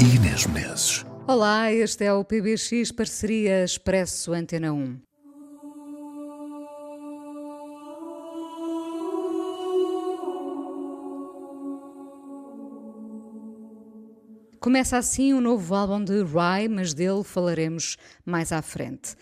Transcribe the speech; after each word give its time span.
e 0.00 0.16
Inês 0.16 0.46
Menezes. 0.46 1.04
Olá, 1.26 1.70
este 1.70 2.04
é 2.04 2.12
o 2.12 2.24
PBX 2.24 2.90
Parceria 2.90 3.62
Expresso 3.62 4.32
Antena 4.32 4.72
1. 4.72 4.98
Começa 14.58 14.96
assim 14.96 15.34
o 15.34 15.40
novo 15.40 15.74
álbum 15.74 16.02
de 16.02 16.22
Rye, 16.22 16.68
mas 16.70 16.94
dele 16.94 17.22
falaremos 17.22 17.98
mais 18.24 18.52
à 18.52 18.62
frente. 18.62 19.16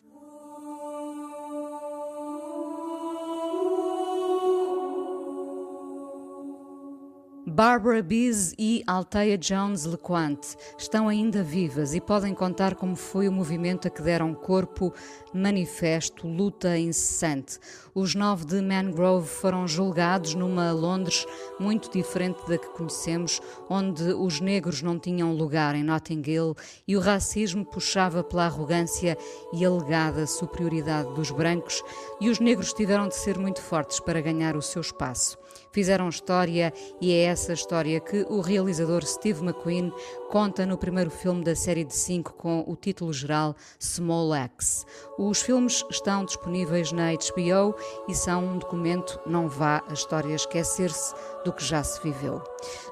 Barbara 7.58 8.00
Bees 8.00 8.54
e 8.56 8.84
Althea 8.86 9.36
Jones 9.36 9.84
LeQuant 9.84 10.38
estão 10.78 11.08
ainda 11.08 11.42
vivas 11.42 11.92
e 11.92 12.00
podem 12.00 12.32
contar 12.32 12.76
como 12.76 12.94
foi 12.94 13.26
o 13.26 13.32
movimento 13.32 13.88
a 13.88 13.90
que 13.90 14.00
deram 14.00 14.32
corpo, 14.32 14.94
manifesto, 15.34 16.28
luta 16.28 16.78
incessante. 16.78 17.58
Os 17.92 18.14
nove 18.14 18.44
de 18.44 18.62
Mangrove 18.62 19.26
foram 19.26 19.66
julgados 19.66 20.36
numa 20.36 20.70
Londres 20.70 21.26
muito 21.58 21.90
diferente 21.90 22.48
da 22.48 22.56
que 22.56 22.68
conhecemos, 22.68 23.40
onde 23.68 24.04
os 24.04 24.40
negros 24.40 24.80
não 24.80 24.96
tinham 24.96 25.34
lugar 25.34 25.74
em 25.74 25.82
Notting 25.82 26.22
Hill 26.24 26.54
e 26.86 26.96
o 26.96 27.00
racismo 27.00 27.64
puxava 27.64 28.22
pela 28.22 28.44
arrogância 28.44 29.18
e 29.52 29.64
alegada 29.64 30.28
superioridade 30.28 31.12
dos 31.12 31.32
brancos, 31.32 31.82
e 32.20 32.28
os 32.28 32.38
negros 32.38 32.72
tiveram 32.72 33.08
de 33.08 33.16
ser 33.16 33.36
muito 33.36 33.60
fortes 33.60 33.98
para 33.98 34.20
ganhar 34.20 34.56
o 34.56 34.62
seu 34.62 34.80
espaço. 34.80 35.36
Fizeram 35.78 36.08
história 36.08 36.72
e 37.00 37.12
é 37.12 37.22
essa 37.26 37.52
história 37.52 38.00
que 38.00 38.26
o 38.28 38.40
realizador 38.40 39.06
Steve 39.06 39.44
McQueen 39.44 39.92
conta 40.28 40.66
no 40.66 40.76
primeiro 40.76 41.08
filme 41.08 41.44
da 41.44 41.54
série 41.54 41.84
de 41.84 41.94
cinco 41.94 42.32
com 42.32 42.64
o 42.66 42.74
título 42.74 43.12
geral 43.12 43.54
Small 43.78 44.32
Axe. 44.32 44.84
Os 45.16 45.40
filmes 45.40 45.84
estão 45.88 46.24
disponíveis 46.24 46.90
na 46.90 47.12
HBO 47.12 47.76
e 48.08 48.14
são 48.16 48.44
um 48.44 48.58
documento 48.58 49.20
não 49.24 49.48
vá 49.48 49.84
a 49.88 49.92
história 49.92 50.34
esquecer-se 50.34 51.14
do 51.44 51.52
que 51.52 51.64
já 51.64 51.84
se 51.84 52.02
viveu. 52.02 52.42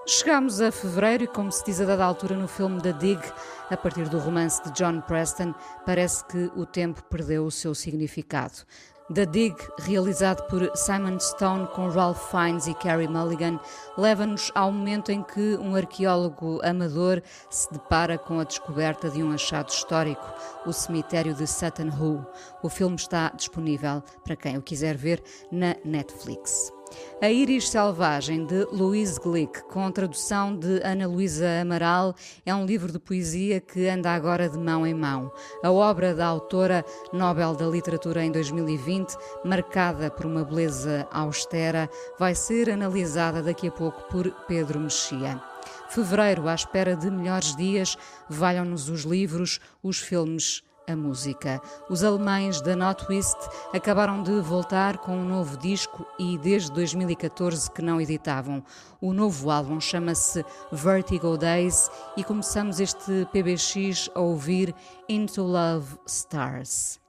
Chegamos 0.06 0.60
a 0.60 0.70
fevereiro 0.70 1.24
e, 1.24 1.26
como 1.26 1.50
se 1.50 1.64
diz 1.64 1.80
a 1.80 1.86
dada 1.86 2.04
altura 2.04 2.36
no 2.36 2.46
filme 2.46 2.80
The 2.80 2.92
Dig, 2.92 3.20
a 3.68 3.76
partir 3.76 4.08
do 4.08 4.20
romance 4.20 4.62
de 4.62 4.70
John 4.70 5.00
Preston, 5.00 5.52
parece 5.84 6.24
que 6.26 6.52
o 6.54 6.64
tempo 6.64 7.02
perdeu 7.10 7.46
o 7.46 7.50
seu 7.50 7.74
significado. 7.74 8.64
The 9.12 9.24
Dig, 9.24 9.54
realizado 9.78 10.42
por 10.48 10.76
Simon 10.76 11.20
Stone 11.20 11.68
com 11.68 11.88
Ralph 11.88 12.28
Fiennes 12.28 12.66
e 12.66 12.74
Carey 12.74 13.06
Mulligan, 13.06 13.60
leva-nos 13.96 14.50
ao 14.52 14.72
momento 14.72 15.12
em 15.12 15.22
que 15.22 15.56
um 15.58 15.76
arqueólogo 15.76 16.60
amador 16.64 17.22
se 17.48 17.72
depara 17.72 18.18
com 18.18 18.40
a 18.40 18.44
descoberta 18.44 19.08
de 19.08 19.22
um 19.22 19.30
achado 19.30 19.68
histórico, 19.68 20.26
o 20.66 20.72
cemitério 20.72 21.34
de 21.34 21.46
Sutton 21.46 21.90
Hoo. 21.96 22.26
O 22.64 22.68
filme 22.68 22.96
está 22.96 23.30
disponível 23.30 24.02
para 24.24 24.34
quem 24.34 24.58
o 24.58 24.62
quiser 24.62 24.96
ver 24.96 25.22
na 25.52 25.76
Netflix. 25.84 26.75
A 27.20 27.30
Íris 27.30 27.70
Selvagem, 27.70 28.44
de 28.44 28.64
Louise 28.70 29.18
Glick, 29.18 29.62
com 29.64 29.90
tradução 29.90 30.54
de 30.54 30.80
Ana 30.84 31.06
Luísa 31.06 31.62
Amaral, 31.62 32.14
é 32.44 32.54
um 32.54 32.66
livro 32.66 32.92
de 32.92 32.98
poesia 32.98 33.60
que 33.60 33.88
anda 33.88 34.10
agora 34.10 34.48
de 34.48 34.58
mão 34.58 34.86
em 34.86 34.92
mão. 34.92 35.32
A 35.64 35.72
obra 35.72 36.14
da 36.14 36.26
autora 36.26 36.84
Nobel 37.12 37.54
da 37.54 37.66
Literatura 37.66 38.22
em 38.22 38.30
2020, 38.30 39.16
marcada 39.44 40.10
por 40.10 40.26
uma 40.26 40.44
beleza 40.44 41.08
austera, 41.10 41.88
vai 42.18 42.34
ser 42.34 42.68
analisada 42.68 43.42
daqui 43.42 43.68
a 43.68 43.72
pouco 43.72 44.02
por 44.10 44.30
Pedro 44.46 44.78
Mexia. 44.78 45.42
Fevereiro, 45.88 46.46
à 46.48 46.54
espera 46.54 46.94
de 46.94 47.10
melhores 47.10 47.56
dias, 47.56 47.96
valham-nos 48.28 48.88
os 48.88 49.02
livros, 49.02 49.58
os 49.82 49.98
filmes 49.98 50.62
a 50.86 50.96
música. 50.96 51.60
Os 51.88 52.04
alemães 52.04 52.60
da 52.60 52.76
Notwist 52.76 53.36
acabaram 53.74 54.22
de 54.22 54.40
voltar 54.40 54.98
com 54.98 55.16
um 55.16 55.24
novo 55.24 55.56
disco 55.56 56.06
e 56.18 56.38
desde 56.38 56.72
2014 56.72 57.70
que 57.70 57.82
não 57.82 58.00
editavam. 58.00 58.62
O 59.00 59.12
novo 59.12 59.50
álbum 59.50 59.80
chama-se 59.80 60.44
Vertigo 60.70 61.36
Days 61.36 61.90
e 62.16 62.24
começamos 62.24 62.80
este 62.80 63.26
PBX 63.32 64.10
a 64.14 64.20
ouvir 64.20 64.74
Into 65.08 65.42
Love 65.42 65.98
Stars. 66.06 67.00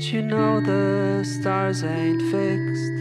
That 0.00 0.12
you 0.14 0.22
know 0.22 0.60
the 0.60 1.22
stars 1.22 1.84
ain't 1.84 2.22
fixed, 2.32 2.96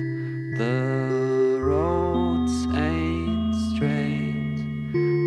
the 0.60 1.58
roads 1.62 2.52
ain't 2.76 3.56
straight. 3.72 4.60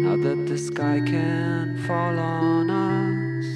Now 0.05 0.17
that 0.17 0.47
the 0.47 0.59
sky 0.59 1.01
can 1.01 1.79
fall 1.87 2.19
on 2.19 2.69
us. 2.69 3.47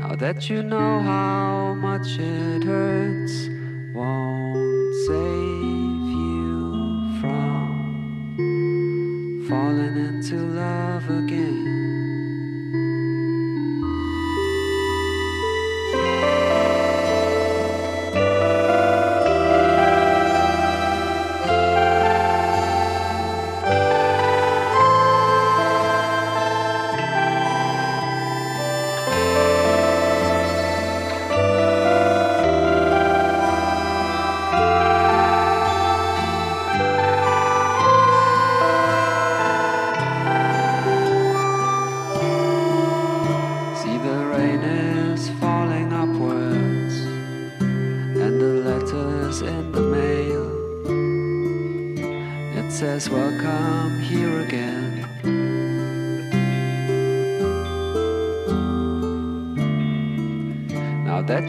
Now 0.00 0.16
that 0.16 0.50
you 0.50 0.64
know 0.64 0.98
how 0.98 1.74
much 1.74 2.18
it 2.18 2.64
hurts, 2.64 3.47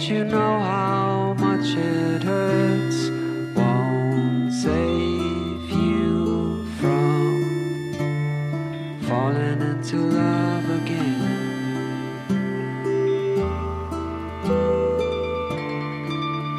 you 0.07 0.23
know 0.23 0.59
how 0.59 1.33
much 1.37 1.75
it 1.75 2.23
hurts 2.23 3.09
won't 3.53 4.53
save 4.53 5.69
you 5.69 6.65
from 6.79 7.93
falling 9.01 9.61
into 9.61 9.97
love 9.97 10.69
again. 10.81 11.21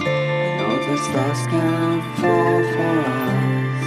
I 0.03 0.59
know 0.59 0.77
the 0.87 0.97
stars 0.99 1.47
can 1.47 2.03
fall 2.21 2.63
for 2.75 2.95
us. 3.09 3.85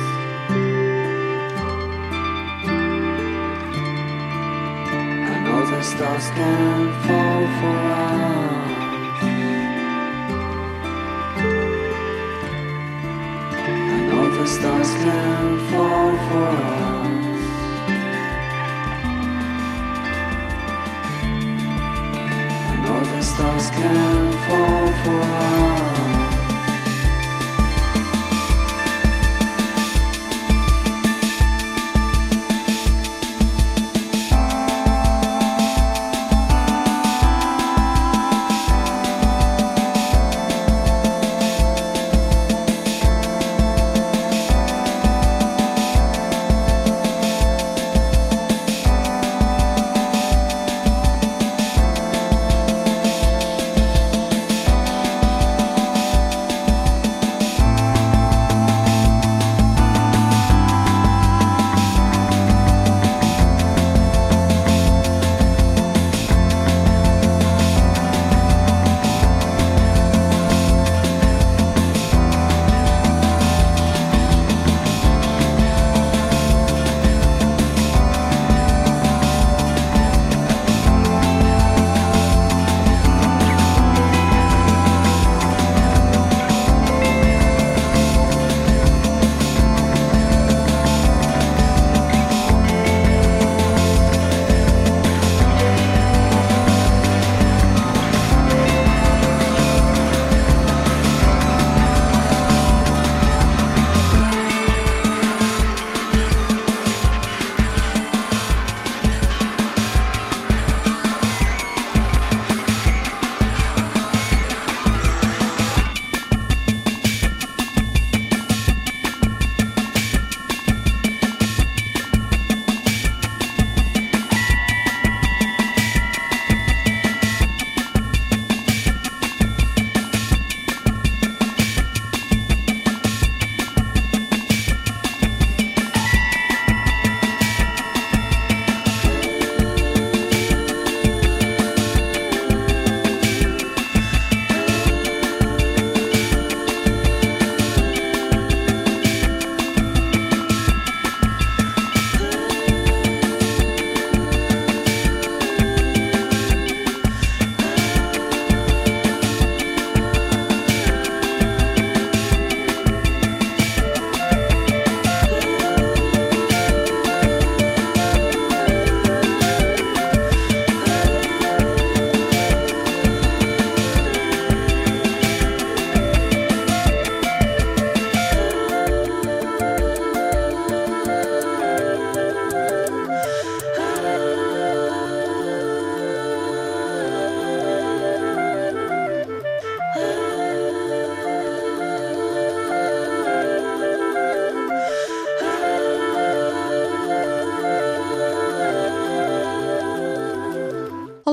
I 5.29 5.35
know 5.45 5.61
the 5.69 5.81
stars 5.83 6.27
can 6.31 6.93
fall 7.03 7.45
for 7.59 7.77
us. 8.01 8.62
The 14.43 14.49
stars 14.49 14.93
can 14.95 15.57
fall 15.69 16.11
for 16.27 16.47
us. 16.47 17.43
I 22.67 22.75
know 22.83 22.99
the 23.05 23.21
stars 23.21 23.69
can 23.69 24.33
fall 24.45 24.87
for 25.03 25.21
us. 25.21 25.92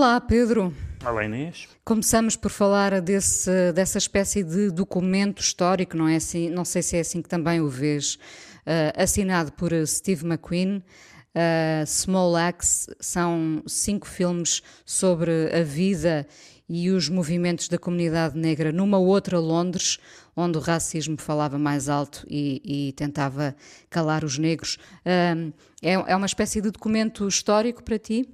Olá, 0.01 0.19
Pedro. 0.19 0.75
Olá, 1.05 1.27
Inês. 1.27 1.69
Começamos 1.85 2.35
por 2.35 2.51
falar 2.51 3.03
desse, 3.03 3.71
dessa 3.75 3.99
espécie 3.99 4.43
de 4.43 4.71
documento 4.71 5.43
histórico, 5.43 5.95
não 5.95 6.09
é 6.09 6.17
assim? 6.17 6.49
Não 6.49 6.65
sei 6.65 6.81
se 6.81 6.97
é 6.97 7.01
assim 7.01 7.21
que 7.21 7.29
também 7.29 7.61
o 7.61 7.69
vês, 7.69 8.15
uh, 8.15 8.97
assinado 8.97 9.53
por 9.53 9.71
Steve 9.87 10.25
McQueen. 10.25 10.79
Uh, 10.79 11.87
Small 11.87 12.35
Axe 12.35 12.91
são 12.99 13.63
cinco 13.67 14.07
filmes 14.07 14.63
sobre 14.87 15.55
a 15.55 15.63
vida 15.63 16.27
e 16.67 16.89
os 16.89 17.11
movimentos 17.11 17.69
da 17.69 17.77
comunidade 17.77 18.39
negra 18.39 18.73
numa 18.73 18.97
outra 18.97 19.39
Londres, 19.39 19.99
onde 20.35 20.57
o 20.57 20.63
racismo 20.63 21.19
falava 21.19 21.59
mais 21.59 21.91
alto 21.91 22.25
e, 22.27 22.89
e 22.89 22.93
tentava 22.93 23.55
calar 23.91 24.25
os 24.25 24.39
negros. 24.39 24.79
Uh, 25.05 25.53
é, 25.83 25.93
é 25.93 26.17
uma 26.17 26.25
espécie 26.25 26.63
de 26.63 26.71
documento 26.71 27.29
histórico 27.29 27.85
para 27.85 27.99
ti? 27.99 28.27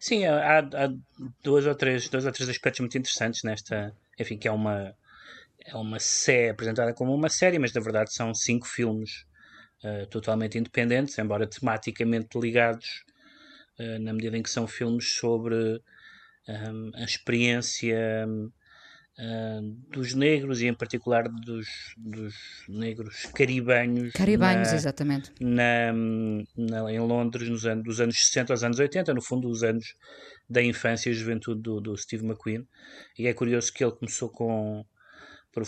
Sim, 0.00 0.24
há, 0.26 0.58
há 0.60 0.92
dois, 1.42 1.66
ou 1.66 1.74
três, 1.74 2.08
dois 2.08 2.24
ou 2.24 2.32
três 2.32 2.48
aspectos 2.48 2.80
muito 2.80 2.96
interessantes 2.98 3.42
nesta. 3.42 3.94
Enfim, 4.18 4.38
que 4.38 4.48
é 4.48 4.52
uma, 4.52 4.94
é 5.64 5.76
uma 5.76 5.98
série 5.98 6.50
apresentada 6.50 6.94
como 6.94 7.14
uma 7.14 7.28
série, 7.28 7.58
mas 7.58 7.72
na 7.72 7.80
verdade 7.80 8.12
são 8.12 8.34
cinco 8.34 8.66
filmes 8.66 9.26
uh, 9.84 10.06
totalmente 10.08 10.58
independentes, 10.58 11.18
embora 11.18 11.46
tematicamente 11.46 12.38
ligados, 12.38 13.04
uh, 13.78 13.98
na 14.00 14.12
medida 14.12 14.36
em 14.36 14.42
que 14.42 14.50
são 14.50 14.66
filmes 14.66 15.14
sobre 15.14 15.80
um, 16.48 16.90
a 16.94 17.04
experiência 17.04 18.26
um, 18.26 18.50
dos 19.90 20.14
negros 20.14 20.62
e 20.62 20.68
em 20.68 20.74
particular 20.74 21.28
dos, 21.28 21.66
dos 21.96 22.34
negros 22.68 23.26
caribenhos. 23.34 24.12
Caribenhos, 24.12 24.68
na, 24.68 24.74
exatamente. 24.74 25.32
Na, 25.40 25.92
na, 26.56 26.92
em 26.92 27.00
Londres, 27.00 27.48
nos 27.48 27.66
anos, 27.66 27.84
dos 27.84 28.00
anos 28.00 28.16
60 28.16 28.52
aos 28.52 28.62
anos 28.62 28.78
80, 28.78 29.12
no 29.12 29.20
fundo, 29.20 29.48
os 29.48 29.64
anos 29.64 29.94
da 30.48 30.62
infância 30.62 31.10
e 31.10 31.14
juventude 31.14 31.60
do, 31.60 31.80
do 31.80 31.96
Steve 31.96 32.24
McQueen. 32.24 32.66
E 33.18 33.26
é 33.26 33.34
curioso 33.34 33.72
que 33.72 33.82
ele 33.82 33.92
começou 33.92 34.28
com. 34.28 34.84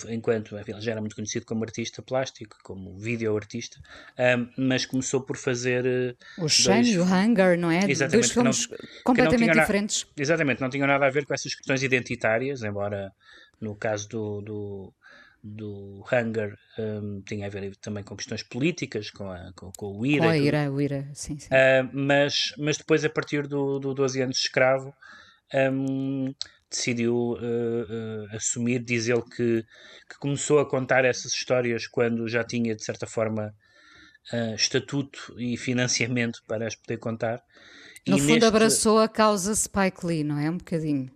Enquanto 0.09 0.57
ele 0.57 0.81
já 0.81 0.93
era 0.93 1.01
muito 1.01 1.17
conhecido 1.17 1.47
como 1.47 1.65
artista 1.65 2.03
plástico, 2.03 2.57
como 2.63 2.97
videoartista, 2.99 3.79
um, 4.19 4.67
mas 4.69 4.87
começou 4.87 5.21
por 5.21 5.37
fazer. 5.37 6.17
O 6.39 6.49
Shane 6.49 6.93
e 6.93 6.99
o 6.99 7.05
Hunger, 7.05 7.59
não 7.59 7.71
é? 7.71 7.91
Exatamente. 7.91 8.13
Dois 8.13 8.31
filmes 8.31 8.69
não, 8.69 8.79
completamente 9.05 9.59
diferentes. 9.59 10.07
exatamente, 10.17 10.61
não 10.61 10.71
tinham 10.71 10.87
nada 10.87 11.07
a 11.07 11.11
ver 11.11 11.27
com 11.27 11.35
essas 11.35 11.55
questões 11.55 11.83
identitárias, 11.83 12.63
embora 12.63 13.13
no 13.61 13.75
caso 13.75 14.09
do, 14.09 14.41
do, 14.41 14.95
do 15.43 16.05
Hunger 16.13 16.57
um, 16.79 17.21
tinha 17.23 17.47
a 17.47 17.51
ver 17.51 17.77
também 17.77 18.03
com 18.03 18.17
questões 18.17 18.43
políticas, 18.43 19.11
com, 19.11 19.31
a, 19.31 19.53
com, 19.55 19.71
com 19.77 19.99
o 19.99 20.07
IRA. 20.07 20.25
Com 20.25 20.31
a 20.31 20.39
IRA, 20.39 20.71
o 20.71 20.81
IRA, 20.81 21.09
sim, 21.15 21.39
sim. 21.39 21.49
Uh, 21.49 21.89
mas, 21.93 22.55
mas 22.59 22.79
depois, 22.79 23.05
a 23.05 23.11
partir 23.11 23.47
do, 23.47 23.79
do 23.79 23.95
12 23.95 24.23
anos 24.23 24.37
de 24.37 24.43
escravo, 24.43 24.95
um, 25.73 26.35
decidiu 26.71 27.15
uh, 27.15 27.35
uh, 27.35 28.37
assumir, 28.37 28.79
diz 28.85 29.09
ele 29.09 29.23
que, 29.23 29.65
que 30.09 30.19
começou 30.19 30.61
a 30.61 30.69
contar 30.69 31.05
essas 31.05 31.33
histórias 31.33 31.87
quando 31.87 32.29
já 32.29 32.45
tinha, 32.45 32.75
de 32.75 32.85
certa 32.85 33.07
forma, 33.07 33.53
uh, 34.33 34.55
estatuto 34.55 35.35
e 35.39 35.57
financiamento 35.59 36.41
para 36.47 36.67
as 36.67 36.77
poder 36.77 36.99
contar. 36.99 37.43
No 38.07 38.17
e 38.17 38.21
fundo, 38.21 38.33
neste... 38.33 38.45
abraçou 38.45 38.99
a 38.99 39.09
causa 39.09 39.55
Spike 39.55 40.07
Lee, 40.07 40.25
não 40.25 40.39
é? 40.39 40.49
Um 40.49 40.59
bocadinho 40.59 41.11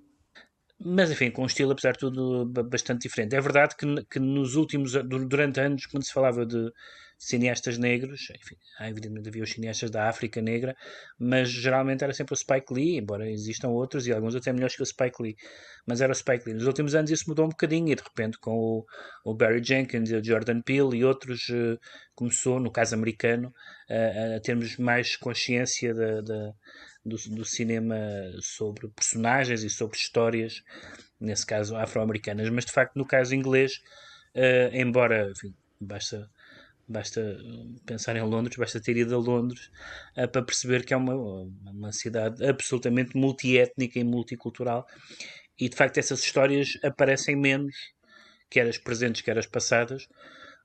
mas 0.87 1.11
enfim, 1.11 1.31
com 1.31 1.43
um 1.43 1.47
estilo, 1.47 1.73
apesar 1.73 1.93
de 1.93 2.01
tudo, 2.01 2.45
bastante 2.45 3.03
diferente. 3.03 3.35
É 3.35 3.41
verdade 3.41 3.75
que, 3.75 3.87
que 4.05 4.19
nos 4.19 4.55
últimos, 4.55 4.93
durante 4.93 5.59
anos, 5.59 5.87
quando 5.87 6.05
se 6.05 6.13
falava 6.13 6.45
de 6.45 6.71
cineastas 7.27 7.79
negros, 7.79 8.29
enfim, 8.31 8.57
evidentemente 8.81 9.29
havia 9.29 9.43
os 9.43 9.51
cineastas 9.51 9.91
da 9.91 10.09
África 10.09 10.41
Negra, 10.41 10.77
mas 11.19 11.49
geralmente 11.49 12.05
era 12.05 12.13
sempre 12.13 12.35
o 12.35 12.37
Spike 12.37 12.73
Lee, 12.73 12.99
embora 12.99 13.31
existam 13.31 13.69
outros 13.69 14.07
e 14.07 14.13
alguns 14.13 14.35
até 14.35 14.53
melhores 14.53 14.77
que 14.77 14.83
o 14.83 14.87
Spike 14.87 15.23
Lee, 15.23 15.37
mas 15.87 16.01
era 16.01 16.13
o 16.13 16.15
Spike 16.15 16.47
Lee. 16.47 16.55
Nos 16.55 16.67
últimos 16.67 16.95
anos 16.95 17.11
isso 17.11 17.25
mudou 17.29 17.47
um 17.47 17.51
bocadinho 17.51 17.93
e 17.93 17.95
de 17.95 18.03
repente 18.03 18.39
com 18.39 18.53
o, 18.53 18.85
o 19.25 19.35
Barry 19.35 19.63
Jenkins 19.63 20.11
e 20.11 20.17
o 20.17 20.25
Jordan 20.25 20.61
Peele 20.61 20.99
e 20.99 21.05
outros 21.05 21.49
uh, 21.49 21.79
começou, 22.15 22.61
no 22.61 22.71
caso 22.71 22.95
americano, 22.95 23.53
a 24.37 24.41
termos 24.41 24.77
mais 24.79 25.17
consciência 25.17 25.93
da, 25.93 26.21
da 26.23 26.55
do, 27.05 27.17
do 27.17 27.45
cinema 27.45 27.97
sobre 28.41 28.89
personagens 28.89 29.63
e 29.63 29.69
sobre 29.69 29.97
histórias, 29.97 30.63
nesse 31.21 31.45
caso 31.45 31.77
afro-americanas, 31.77 32.49
mas 32.49 32.65
de 32.65 32.73
facto 32.73 32.97
no 32.97 33.07
caso 33.07 33.35
inglês, 33.35 33.73
uh, 34.35 34.75
embora, 34.75 35.31
enfim, 35.31 35.55
basta 35.81 36.29
basta 36.89 37.37
pensar 37.87 38.17
em 38.17 38.23
Londres, 38.23 38.57
basta 38.57 38.81
ter 38.81 38.97
ido 38.97 39.15
a 39.15 39.19
Londres 39.19 39.71
uh, 40.17 40.29
para 40.29 40.43
perceber 40.43 40.85
que 40.85 40.95
é 40.95 40.97
uma, 40.97 41.15
uma 41.15 41.93
cidade 41.93 42.45
absolutamente 42.45 43.17
multiétnica 43.17 43.99
e 43.99 44.05
multicultural. 44.05 44.87
E 45.59 45.69
de 45.69 45.77
facto 45.77 45.99
essas 45.99 46.23
histórias 46.23 46.79
aparecem 46.83 47.37
menos, 47.37 47.75
quer 48.51 48.67
as 48.67 48.79
presentes, 48.79 49.23
quer 49.23 49.39
as 49.39 49.47
passadas, 49.47 50.09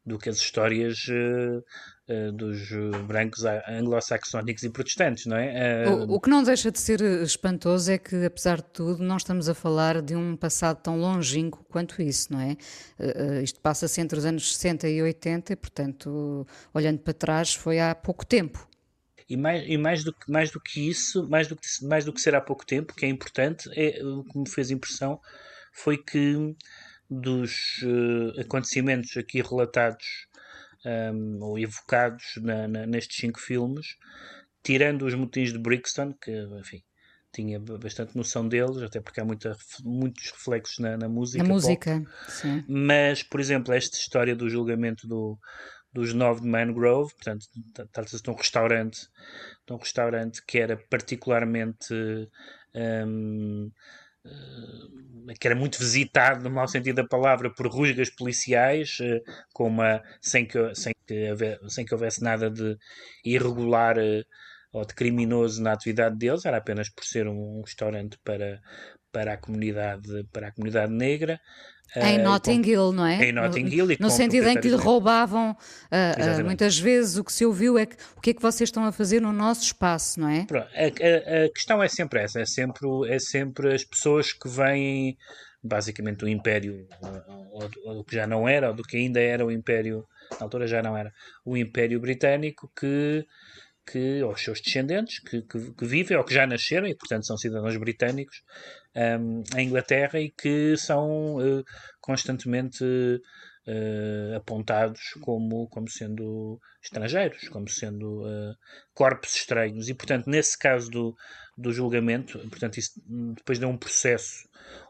do 0.10 0.18
que 0.18 0.28
as 0.28 0.38
histórias 0.38 1.08
uh, 1.08 1.64
uh, 2.10 2.32
dos 2.32 2.70
brancos 3.08 3.46
anglo-saxónicos 3.46 4.64
e 4.64 4.70
protestantes, 4.70 5.26
não 5.28 5.38
é? 5.38 5.88
O, 5.88 6.16
o, 6.16 6.20
que 6.20 6.30
não 6.30 6.44
deixa 6.44 6.72
de 6.72 6.80
ser 6.80 7.02
espantoso 7.22 7.92
é 7.92 7.98
que, 7.98 8.26
apesar 8.26 8.58
de 8.58 8.70
tudo, 8.74 9.04
não 9.04 9.18
estamos 9.18 9.48
a 9.48 9.54
falar 9.54 10.02
de 10.02 10.16
um 10.16 10.36
passado 10.36 10.82
tão 10.82 11.00
longínquo 11.00 11.64
quanto 11.70 12.02
isso, 12.02 12.34
não 12.34 12.42
é? 12.42 12.58
isto 13.44 13.60
passa-se 13.62 14.02
entre 14.02 14.18
os 14.18 14.26
anos 14.26 14.56
60 14.56 14.90
e 14.90 15.02
80 15.02 15.54
e, 15.54 15.56
portanto, 15.56 16.46
olhando 16.74 17.00
para 17.00 17.14
trás, 17.14 17.54
foi 17.54 17.80
há 17.80 17.94
pouco 17.94 18.26
tempo. 18.26 18.68
E 19.30 19.38
mais, 19.38 19.64
e 19.68 19.78
mais, 19.78 20.04
do, 20.04 20.12
que, 20.12 20.32
mais 20.32 20.50
do 20.50 20.60
que 20.60 20.90
isso, 20.90 21.30
mais 21.30 21.48
do 21.48 21.56
que, 21.56 21.68
mais 21.84 22.04
do 22.04 22.12
que 22.12 22.20
ser 22.20 22.34
há 22.34 22.42
pouco 22.42 22.66
tempo, 22.66 22.96
que 22.96 23.06
é 23.06 23.10
importante, 23.10 23.70
é, 23.76 24.04
o 24.04 24.24
que 24.24 24.40
me 24.40 24.50
fez 24.50 24.72
impressão 24.72 25.20
foi 25.72 25.98
que 25.98 26.56
dos 27.10 27.82
uh, 27.84 28.40
acontecimentos 28.40 29.18
aqui 29.18 29.42
relatados 29.42 30.28
um, 30.86 30.90
ehm, 30.90 31.40
ou 31.42 31.60
evocados 31.60 32.38
na, 32.38 32.68
na, 32.68 32.86
nestes 32.86 33.18
cinco 33.18 33.40
filmes, 33.40 33.98
tirando 34.64 35.06
os 35.06 35.14
motins 35.16 35.52
de 35.52 35.58
Brixton, 35.58 36.14
que 36.14 36.32
enfim, 36.60 36.84
tinha 37.32 37.60
bastante 37.60 38.16
noção 38.16 38.48
deles, 38.48 38.82
até 38.82 39.00
porque 39.00 39.20
há 39.20 39.26
muita, 39.26 39.56
muitos 39.84 40.32
reflexos 40.32 40.80
na, 40.80 40.98
na 40.98 41.10
música. 41.10 41.44
Na 41.44 41.50
música, 41.50 42.04
sim. 42.28 42.64
Mas, 42.68 43.24
por 43.24 43.40
exemplo, 43.40 43.74
esta 43.74 43.98
história 43.98 44.36
do 44.36 44.50
julgamento 44.50 45.08
do, 45.08 45.38
dos 45.92 46.14
nove 46.14 46.42
de 46.42 46.48
Mangrove, 46.48 47.14
portanto, 47.14 47.46
trata-se 47.92 48.22
de 48.22 48.30
um 48.30 48.36
restaurante, 48.36 49.08
de 49.68 49.74
um 49.74 49.78
restaurante 49.78 50.44
que 50.46 50.60
era 50.60 50.78
particularmente 50.90 51.94
um, 52.76 53.68
eh, 53.68 53.80
que 55.40 55.48
era 55.48 55.56
muito 55.56 55.80
visitado 55.80 56.44
no 56.44 56.50
mau 56.50 56.68
sentido 56.68 56.98
da 56.98 57.08
palavra 57.08 57.54
por 57.54 57.68
rusgas 57.68 58.10
policiais 58.10 58.98
eh, 59.02 59.22
com 59.54 59.68
uma 59.68 60.02
sem 60.22 60.46
que 60.46 60.74
sem 60.76 60.94
que, 61.06 61.36
sem 61.70 61.86
que 61.86 61.94
houvesse 61.94 62.24
nada 62.24 62.50
de 62.50 62.78
irregular 63.24 63.98
eh, 63.98 64.24
ou 64.72 64.86
de 64.86 64.94
criminoso 64.94 65.62
na 65.62 65.74
atividade 65.74 66.18
deles. 66.18 66.46
Era 66.46 66.58
apenas 66.58 66.90
por 66.90 67.04
ser 67.06 67.28
um 67.28 67.62
restaurante 67.62 68.18
para 68.24 68.62
para 69.12 69.34
a 69.34 69.38
comunidade 69.38 70.24
para 70.32 70.48
a 70.50 70.52
comunidade 70.52 70.94
negra 70.94 71.40
em 71.96 72.20
uh, 72.20 72.24
Notting 72.24 72.62
Hill, 72.62 72.92
não 72.92 73.06
é? 73.06 73.30
Em 73.30 73.32
Notting 73.32 73.68
Hill. 73.68 73.88
No, 73.88 73.96
no 74.00 74.10
sentido 74.10 74.48
em 74.48 74.60
que 74.60 74.68
lhe 74.68 74.76
roubavam, 74.76 75.52
uh, 75.52 76.42
uh, 76.42 76.46
muitas 76.46 76.78
vezes 76.78 77.18
o 77.18 77.24
que 77.24 77.34
se 77.34 77.46
ouviu 77.46 77.78
é 77.78 77.86
que 77.86 77.96
o 78.16 78.22
que 78.22 78.30
é 78.32 78.34
que 78.34 78.42
vocês 78.42 78.68
estão 78.68 78.86
a 78.86 78.92
fazer 78.92 79.22
no 79.22 79.32
nosso 79.32 79.64
espaço, 79.64 80.20
não 80.20 80.30
é? 80.30 80.46
A, 80.52 80.56
a, 80.56 81.46
a, 81.46 81.50
questão 81.50 81.82
é 81.82 81.88
sempre 81.88 82.22
essa, 82.22 82.42
é 82.42 82.46
sempre, 82.46 82.88
é 83.08 83.20
sempre 83.20 83.74
as 83.74 83.84
pessoas 83.84 84.32
que 84.32 84.48
vêm 84.48 85.18
basicamente 85.64 86.20
do 86.20 86.30
Império, 86.30 86.88
ou, 87.52 87.70
ou 87.86 87.96
do 87.96 88.04
que 88.04 88.16
já 88.16 88.26
não 88.26 88.48
era, 88.48 88.70
ou 88.70 88.74
do 88.74 88.84
que 88.84 88.98
ainda 88.98 89.20
era 89.20 89.46
o 89.46 89.52
Império, 89.52 90.06
na 90.40 90.46
altura 90.46 90.68
já 90.68 90.82
não 90.82 90.96
era, 90.96 91.14
o 91.44 91.58
Império 91.58 92.00
Britânico, 92.00 92.72
que 92.78 93.26
que, 93.90 94.22
aos 94.22 94.42
seus 94.42 94.62
descendentes 94.62 95.20
que, 95.20 95.42
que, 95.42 95.72
que, 95.72 95.86
vivem 95.86 96.16
ou 96.16 96.24
que 96.24 96.34
já 96.34 96.46
nasceram 96.46 96.88
e, 96.88 96.96
portanto, 96.96 97.26
são 97.26 97.38
cidadãos 97.38 97.76
britânicos 97.78 98.44
um, 98.96 99.44
em 99.58 99.68
Inglaterra 99.68 100.20
e 100.20 100.30
que 100.30 100.78
são 100.78 101.38
uh, 101.38 101.64
constantemente 102.00 102.84
uh, 102.84 104.36
apontados 104.36 105.02
como, 105.22 105.68
como 105.70 105.90
sendo 105.90 106.60
estrangeiros, 106.84 107.50
como 107.50 107.68
sendo 107.68 108.24
uh, 108.24 108.56
corpos 108.94 109.36
estranhos. 109.36 109.90
E, 109.90 109.96
portanto, 109.96 110.30
nesse 110.30 110.58
caso 110.58 110.92
do, 110.92 111.16
do 111.58 111.74
julgamento, 111.74 112.38
portanto, 112.50 112.78
isso 112.78 112.92
depois 113.36 113.58
deu 113.58 113.70
um 113.70 113.78
processo. 113.78 114.48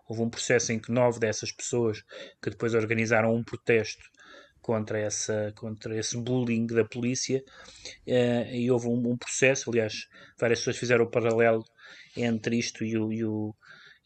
Houve 0.10 0.24
um 0.24 0.30
processo 0.30 0.74
em 0.74 0.80
que 0.80 0.92
nove 0.92 1.20
dessas 1.20 1.52
pessoas 1.54 2.02
que 2.42 2.50
depois 2.50 2.74
organizaram 2.74 3.34
um 3.34 3.44
protesto 3.44 4.04
contra, 4.70 5.00
essa, 5.00 5.52
contra 5.56 5.98
esse 5.98 6.16
bullying 6.16 6.68
da 6.68 6.86
polícia. 6.86 7.44
Uh, 8.06 8.54
e 8.54 8.70
houve 8.70 8.88
um, 8.88 9.10
um, 9.10 9.18
processo, 9.18 9.72
aliás, 9.72 10.08
várias 10.40 10.60
pessoas 10.60 10.78
fizeram 10.78 11.06
o 11.06 11.10
paralelo 11.10 11.64
entre 12.16 12.56
isto 12.56 12.84
e 12.84 12.96
o, 12.96 13.12
e 13.12 13.26
o, 13.26 13.56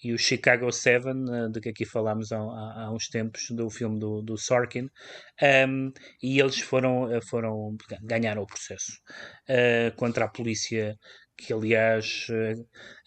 e 0.02 0.14
o 0.14 0.18
Chicago 0.18 0.72
7, 0.72 1.06
uh, 1.06 1.50
de 1.52 1.60
que 1.60 1.68
aqui 1.68 1.84
falámos 1.84 2.32
há, 2.32 2.38
há, 2.38 2.86
há, 2.86 2.94
uns 2.94 3.10
tempos, 3.10 3.48
do 3.50 3.70
filme 3.70 4.00
do, 4.00 4.22
do 4.22 4.38
Sorkin, 4.38 4.90
um, 5.68 5.92
e 6.22 6.40
eles 6.40 6.60
foram, 6.62 7.14
eh, 7.14 7.20
foram 7.22 7.76
ganharam 8.02 8.44
o 8.44 8.48
processo 8.48 8.94
uh, 9.50 9.94
contra 9.98 10.24
a 10.24 10.30
polícia, 10.30 10.98
que 11.36 11.52
aliás 11.52 12.28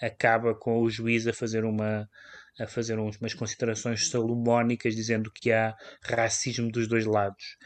acaba 0.03 0.55
com 0.55 0.83
o 0.83 0.91
juiz 0.91 1.27
a 1.27 1.33
fazer 1.33 1.65
uma 1.65 2.07
a 2.59 2.67
fazer 2.67 2.99
umas 2.99 3.35
considerações 3.35 4.09
salomónicas 4.09 4.95
dizendo 4.95 5.31
que 5.31 5.53
há 5.53 5.75
racismo 6.03 6.71
dos 6.71 6.89
dois 6.89 7.05
lados, 7.05 7.57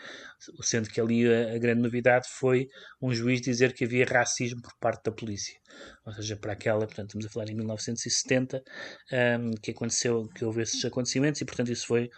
sendo 0.63 0.89
que 0.89 1.01
ali 1.01 1.27
a, 1.27 1.55
a, 1.55 1.59
grande 1.59 1.83
novidade 1.83 2.29
foi 2.29 2.69
um 3.01 3.13
juiz 3.13 3.41
dizer 3.41 3.73
que 3.73 3.85
havia 3.85 4.05
racismo 4.05 4.61
por 4.61 4.73
parte 4.81 5.05
da 5.05 5.13
polícia, 5.13 5.59
ou 6.05 6.13
seja, 6.13 6.37
para 6.37 6.53
aquela, 6.53 6.87
portanto, 6.87 7.09
estamos 7.09 7.27
a 7.27 7.31
falar 7.31 7.51
em 7.51 7.55
1970 7.55 8.63
um, 9.41 9.51
que 9.63 9.71
aconteceu, 9.71 10.29
que 10.35 10.45
houve 10.45 10.63
esses 10.63 10.85
acontecimentos 10.85 11.41
e 11.41 11.45
portanto 11.45 11.71
isso 11.71 11.87
foi 11.87 12.11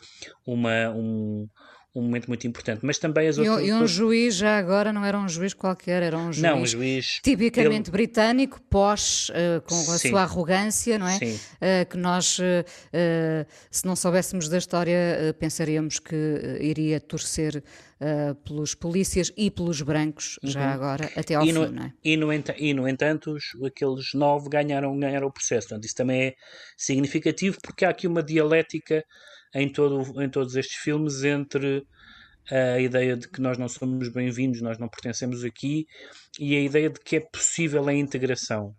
uma 0.47 0.91
um, 0.91 1.49
um 1.95 2.03
momento 2.03 2.27
muito 2.27 2.47
importante. 2.47 2.81
Mas 2.83 2.99
também 2.99 3.29
as 3.29 3.39
outras. 3.39 3.67
E, 3.67 3.73
um 3.73 3.87
juiz 3.87 4.35
já 4.35 4.57
agora 4.57 4.93
não 4.93 5.05
era 5.05 5.19
um 5.19 5.29
juiz 5.29 5.53
qualquer, 5.53 6.03
era 6.03 6.17
um 6.17 6.33
juiz, 6.33 6.43
não, 6.43 6.63
um 6.63 6.67
juiz 6.67 7.21
tipicamente 7.23 7.91
ele... 7.91 7.93
britânico, 7.93 8.61
pós, 8.63 9.31
uh, 9.31 9.61
com 9.63 9.75
a 9.75 9.99
Sim. 9.99 10.11
sua 10.11 10.23
arrogância, 10.23 10.99
não 10.99 11.07
é? 11.07 11.17
Uh, 11.17 11.89
que 11.89 11.97
nós, 11.99 12.39
uh, 12.39 12.43
se 13.71 13.85
não 13.85 13.95
soubéssemos 13.95 14.49
da 14.49 14.59
história, 14.59 15.35
pensaríamos 15.39 15.99
que 15.99 16.59
iria 16.61 17.01
torcer 17.01 17.63
pelos 18.45 18.75
polícias 18.75 19.33
e 19.37 19.49
pelos 19.49 19.81
brancos, 19.81 20.37
uhum. 20.43 20.51
já 20.51 20.73
agora, 20.73 21.09
até 21.17 21.37
ao 21.37 21.45
e 21.45 21.53
no, 21.53 21.67
fim, 21.67 21.73
não 21.73 21.85
é? 21.85 21.93
E 22.03 22.17
no, 22.17 22.33
e 22.33 22.75
no 22.75 22.89
entanto, 22.89 23.33
os, 23.33 23.45
aqueles 23.65 24.13
nove 24.13 24.49
ganharam, 24.49 24.99
ganharam 24.99 25.29
o 25.29 25.33
processo. 25.33 25.69
Portanto, 25.69 25.85
isso 25.85 25.95
também 25.95 26.23
é 26.23 26.35
significativo 26.77 27.59
porque 27.63 27.85
há 27.85 27.91
aqui 27.91 28.09
uma 28.09 28.23
dialética 28.23 29.05
em, 29.55 29.71
todo, 29.71 30.23
em 30.23 30.29
todos 30.29 30.57
estes 30.57 30.77
filmes 30.77 31.25
entre 31.25 31.87
a 32.51 32.81
ideia 32.81 33.17
de 33.17 33.29
que 33.29 33.41
nós 33.41 33.57
não 33.57 33.69
somos 33.69 34.09
bem-vindos, 34.09 34.61
nós 34.61 34.79
não 34.79 34.89
pertencemos 34.89 35.45
aqui, 35.45 35.87
e 36.39 36.57
a 36.57 36.61
ideia 36.61 36.91
de 36.91 36.99
que 37.01 37.17
é 37.17 37.21
possível 37.21 37.89
a 37.89 37.95
integração. 37.95 38.75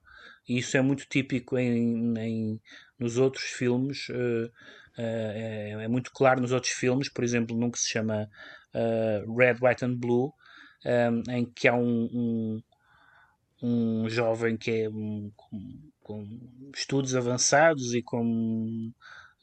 E 0.48 0.58
isso 0.58 0.76
é 0.76 0.82
muito 0.82 1.06
típico 1.08 1.58
em, 1.58 2.14
em 2.18 2.62
nos 3.00 3.18
outros 3.18 3.46
filmes, 3.46 4.10
uh, 4.10 4.46
uh, 4.46 4.52
é, 4.98 5.72
é, 5.84 5.88
muito 5.88 6.12
claro 6.12 6.42
nos 6.42 6.52
outros 6.52 6.74
filmes, 6.74 7.10
por 7.10 7.24
exemplo, 7.24 7.58
num 7.58 7.72
que 7.72 7.80
se 7.80 7.90
chama 7.90 8.30
uh, 8.74 9.36
Red, 9.36 9.58
White 9.62 9.86
and 9.86 9.96
Blue, 9.96 10.34
um, 10.86 11.32
em 11.32 11.46
que 11.46 11.68
há 11.68 11.76
um, 11.76 12.10
um, 12.14 12.62
um 13.62 14.10
jovem 14.10 14.58
que 14.58 14.72
é 14.72 14.90
um, 14.90 15.32
com, 15.36 15.92
com 16.02 16.72
estudos 16.76 17.16
avançados 17.16 17.94
e 17.94 18.02
com 18.02 18.92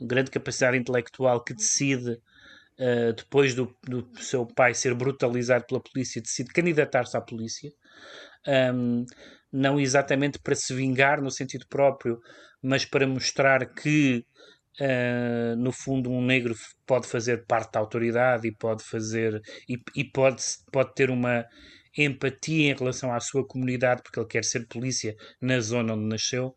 grande 0.00 0.30
capacidade 0.30 0.76
intelectual 0.76 1.42
que 1.42 1.54
decide 1.54 2.12
uh, 2.78 3.12
depois 3.16 3.54
do, 3.54 3.74
do, 3.82 4.08
seu 4.20 4.46
pai 4.46 4.74
ser 4.74 4.94
brutalizado 4.94 5.64
pela 5.66 5.80
polícia, 5.80 6.20
decide 6.20 6.52
candidatar-se 6.52 7.16
à 7.16 7.20
polícia. 7.20 7.72
Um, 8.46 9.04
não 9.52 9.80
exatamente 9.80 10.38
para 10.38 10.54
se 10.54 10.72
vingar 10.74 11.20
no 11.20 11.30
sentido 11.30 11.66
próprio, 11.68 12.20
mas 12.62 12.84
para 12.84 13.06
mostrar 13.06 13.66
que 13.66 14.24
Uh, 14.80 15.56
no 15.56 15.72
fundo 15.72 16.10
um 16.10 16.24
negro 16.24 16.54
pode 16.86 17.06
fazer 17.06 17.44
parte 17.44 17.72
da 17.72 17.80
autoridade 17.80 18.48
e 18.48 18.52
pode 18.52 18.82
fazer 18.82 19.42
e, 19.68 19.76
e, 19.94 20.04
pode, 20.04 20.42
pode 20.72 20.94
ter 20.94 21.10
uma 21.10 21.44
empatia 21.96 22.70
em 22.70 22.74
relação 22.74 23.12
à 23.12 23.20
sua 23.20 23.46
comunidade 23.46 24.02
porque 24.02 24.18
ele 24.18 24.28
quer 24.28 24.44
ser 24.44 24.66
polícia 24.66 25.16
na 25.40 25.60
zona 25.60 25.94
onde 25.94 26.06
nasceu 26.06 26.54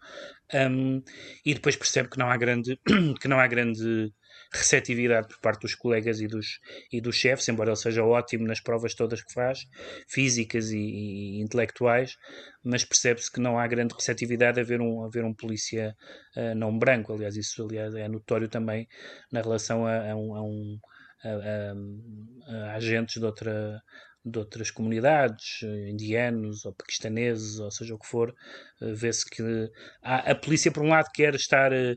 um, 0.53 1.01
e 1.45 1.53
depois 1.53 1.75
percebe 1.75 2.09
que 2.09 2.19
não 2.19 2.29
há 2.29 2.37
grande 2.37 2.79
que 3.19 3.27
não 3.27 3.39
há 3.39 3.47
grande 3.47 4.13
receptividade 4.53 5.27
por 5.27 5.39
parte 5.39 5.61
dos 5.61 5.73
colegas 5.73 6.21
e 6.21 6.27
dos, 6.27 6.59
e 6.91 7.01
dos 7.01 7.15
chefes, 7.15 7.47
embora 7.47 7.71
ele 7.71 7.75
seja 7.75 8.03
ótimo 8.03 8.45
nas 8.45 8.59
provas 8.59 8.93
todas 8.93 9.21
que 9.21 9.33
faz, 9.33 9.65
físicas 10.07 10.69
e, 10.71 10.77
e 10.77 11.41
intelectuais, 11.41 12.17
mas 12.63 12.85
percebe-se 12.85 13.31
que 13.31 13.39
não 13.39 13.57
há 13.57 13.65
grande 13.67 13.95
receptividade 13.95 14.59
a 14.59 14.63
ver 14.63 14.79
um, 14.79 15.03
a 15.03 15.09
ver 15.09 15.25
um 15.25 15.33
polícia 15.33 15.95
uh, 16.37 16.55
não 16.55 16.77
branco. 16.77 17.13
Aliás, 17.13 17.35
isso 17.35 17.63
aliás, 17.63 17.95
é 17.95 18.07
notório 18.07 18.47
também 18.47 18.87
na 19.31 19.41
relação 19.41 19.87
a, 19.87 20.11
a 20.11 20.15
um, 20.15 20.35
a, 20.35 20.43
um 20.43 20.79
a, 21.23 22.67
a 22.67 22.75
agentes 22.75 23.19
de 23.19 23.25
outra 23.25 23.81
de 24.25 24.39
outras 24.39 24.71
comunidades, 24.71 25.61
indianos 25.89 26.65
ou 26.65 26.73
paquistaneses, 26.73 27.59
ou 27.59 27.69
seja 27.71 27.93
o 27.95 27.99
que 27.99 28.07
for, 28.07 28.33
eh, 28.81 28.93
vê-se 28.93 29.29
que 29.29 29.43
a, 30.01 30.31
a 30.31 30.35
polícia, 30.35 30.71
por 30.71 30.83
um 30.83 30.89
lado, 30.89 31.09
quer 31.13 31.35
estar 31.35 31.73
eh, 31.73 31.95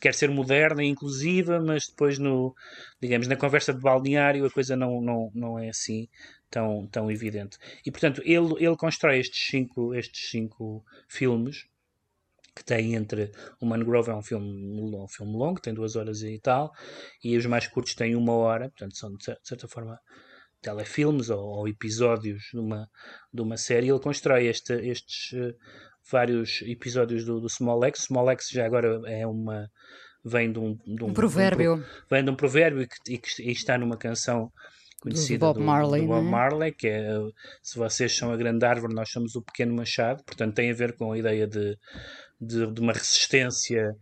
quer 0.00 0.14
ser 0.14 0.30
moderna 0.30 0.82
e 0.82 0.88
inclusiva, 0.88 1.60
mas 1.60 1.86
depois 1.88 2.18
no, 2.18 2.54
digamos, 3.00 3.26
na 3.28 3.36
conversa 3.36 3.72
de 3.74 3.80
balneário 3.80 4.44
a 4.46 4.50
coisa 4.50 4.76
não, 4.76 5.00
não, 5.00 5.30
não 5.34 5.58
é 5.58 5.68
assim 5.68 6.08
tão, 6.50 6.86
tão 6.88 7.10
evidente. 7.10 7.58
E 7.84 7.90
portanto, 7.90 8.22
ele, 8.24 8.54
ele 8.64 8.76
constrói 8.76 9.18
estes 9.18 9.46
cinco, 9.48 9.94
estes 9.94 10.30
cinco 10.30 10.84
filmes 11.08 11.66
que 12.54 12.64
tem 12.64 12.94
entre 12.94 13.32
o 13.60 13.66
Mangrove 13.66 14.10
é 14.10 14.14
um 14.14 14.22
filme, 14.22 14.46
um 14.96 15.08
filme 15.08 15.32
longo, 15.36 15.60
tem 15.60 15.74
duas 15.74 15.96
horas 15.96 16.22
e 16.22 16.38
tal, 16.38 16.72
e 17.22 17.36
os 17.36 17.44
mais 17.46 17.66
curtos 17.66 17.94
têm 17.96 18.14
uma 18.14 18.32
hora, 18.32 18.68
portanto 18.68 18.96
são 18.96 19.12
de 19.16 19.36
certa 19.42 19.66
forma 19.66 19.98
telefilmes 20.64 21.30
ou, 21.30 21.40
ou 21.40 21.68
episódios 21.68 22.42
de 22.52 22.58
uma, 22.58 22.88
de 23.32 23.42
uma 23.42 23.56
série. 23.56 23.90
Ele 23.90 24.00
constrói 24.00 24.46
este, 24.46 24.72
estes 24.72 25.32
uh, 25.32 25.54
vários 26.10 26.62
episódios 26.62 27.24
do, 27.24 27.40
do 27.40 27.48
Small 27.48 27.84
X. 27.84 28.04
Small 28.04 28.30
X 28.30 28.48
já 28.50 28.66
agora 28.66 29.00
é 29.06 29.26
uma. 29.26 29.68
vem 30.24 30.50
de 30.50 30.58
um, 30.58 30.74
de 30.86 31.04
um, 31.04 31.08
um 31.08 31.14
provérbio. 31.14 31.74
Um, 31.76 31.84
vem 32.10 32.24
de 32.24 32.30
um 32.30 32.36
provérbio 32.36 32.82
e 32.82 33.18
que, 33.18 33.42
e 33.42 33.52
que 33.52 33.52
está 33.52 33.76
numa 33.76 33.96
canção 33.96 34.50
conhecida 35.00 35.38
do 35.38 35.46
Bob 35.46 35.58
do, 35.58 35.64
Marley, 35.64 36.00
do 36.00 36.08
Bob 36.08 36.26
é? 36.26 36.30
Marley, 36.30 36.72
que 36.72 36.88
é 36.88 37.08
se 37.62 37.78
vocês 37.78 38.16
são 38.16 38.32
a 38.32 38.36
grande 38.36 38.64
árvore, 38.64 38.94
nós 38.94 39.10
somos 39.10 39.36
o 39.36 39.42
pequeno 39.42 39.74
machado, 39.74 40.24
portanto 40.24 40.54
tem 40.54 40.70
a 40.70 40.74
ver 40.74 40.96
com 40.96 41.12
a 41.12 41.18
ideia 41.18 41.46
de, 41.46 41.78
de, 42.40 42.72
de 42.72 42.80
uma 42.80 42.92
resistência 42.94 43.94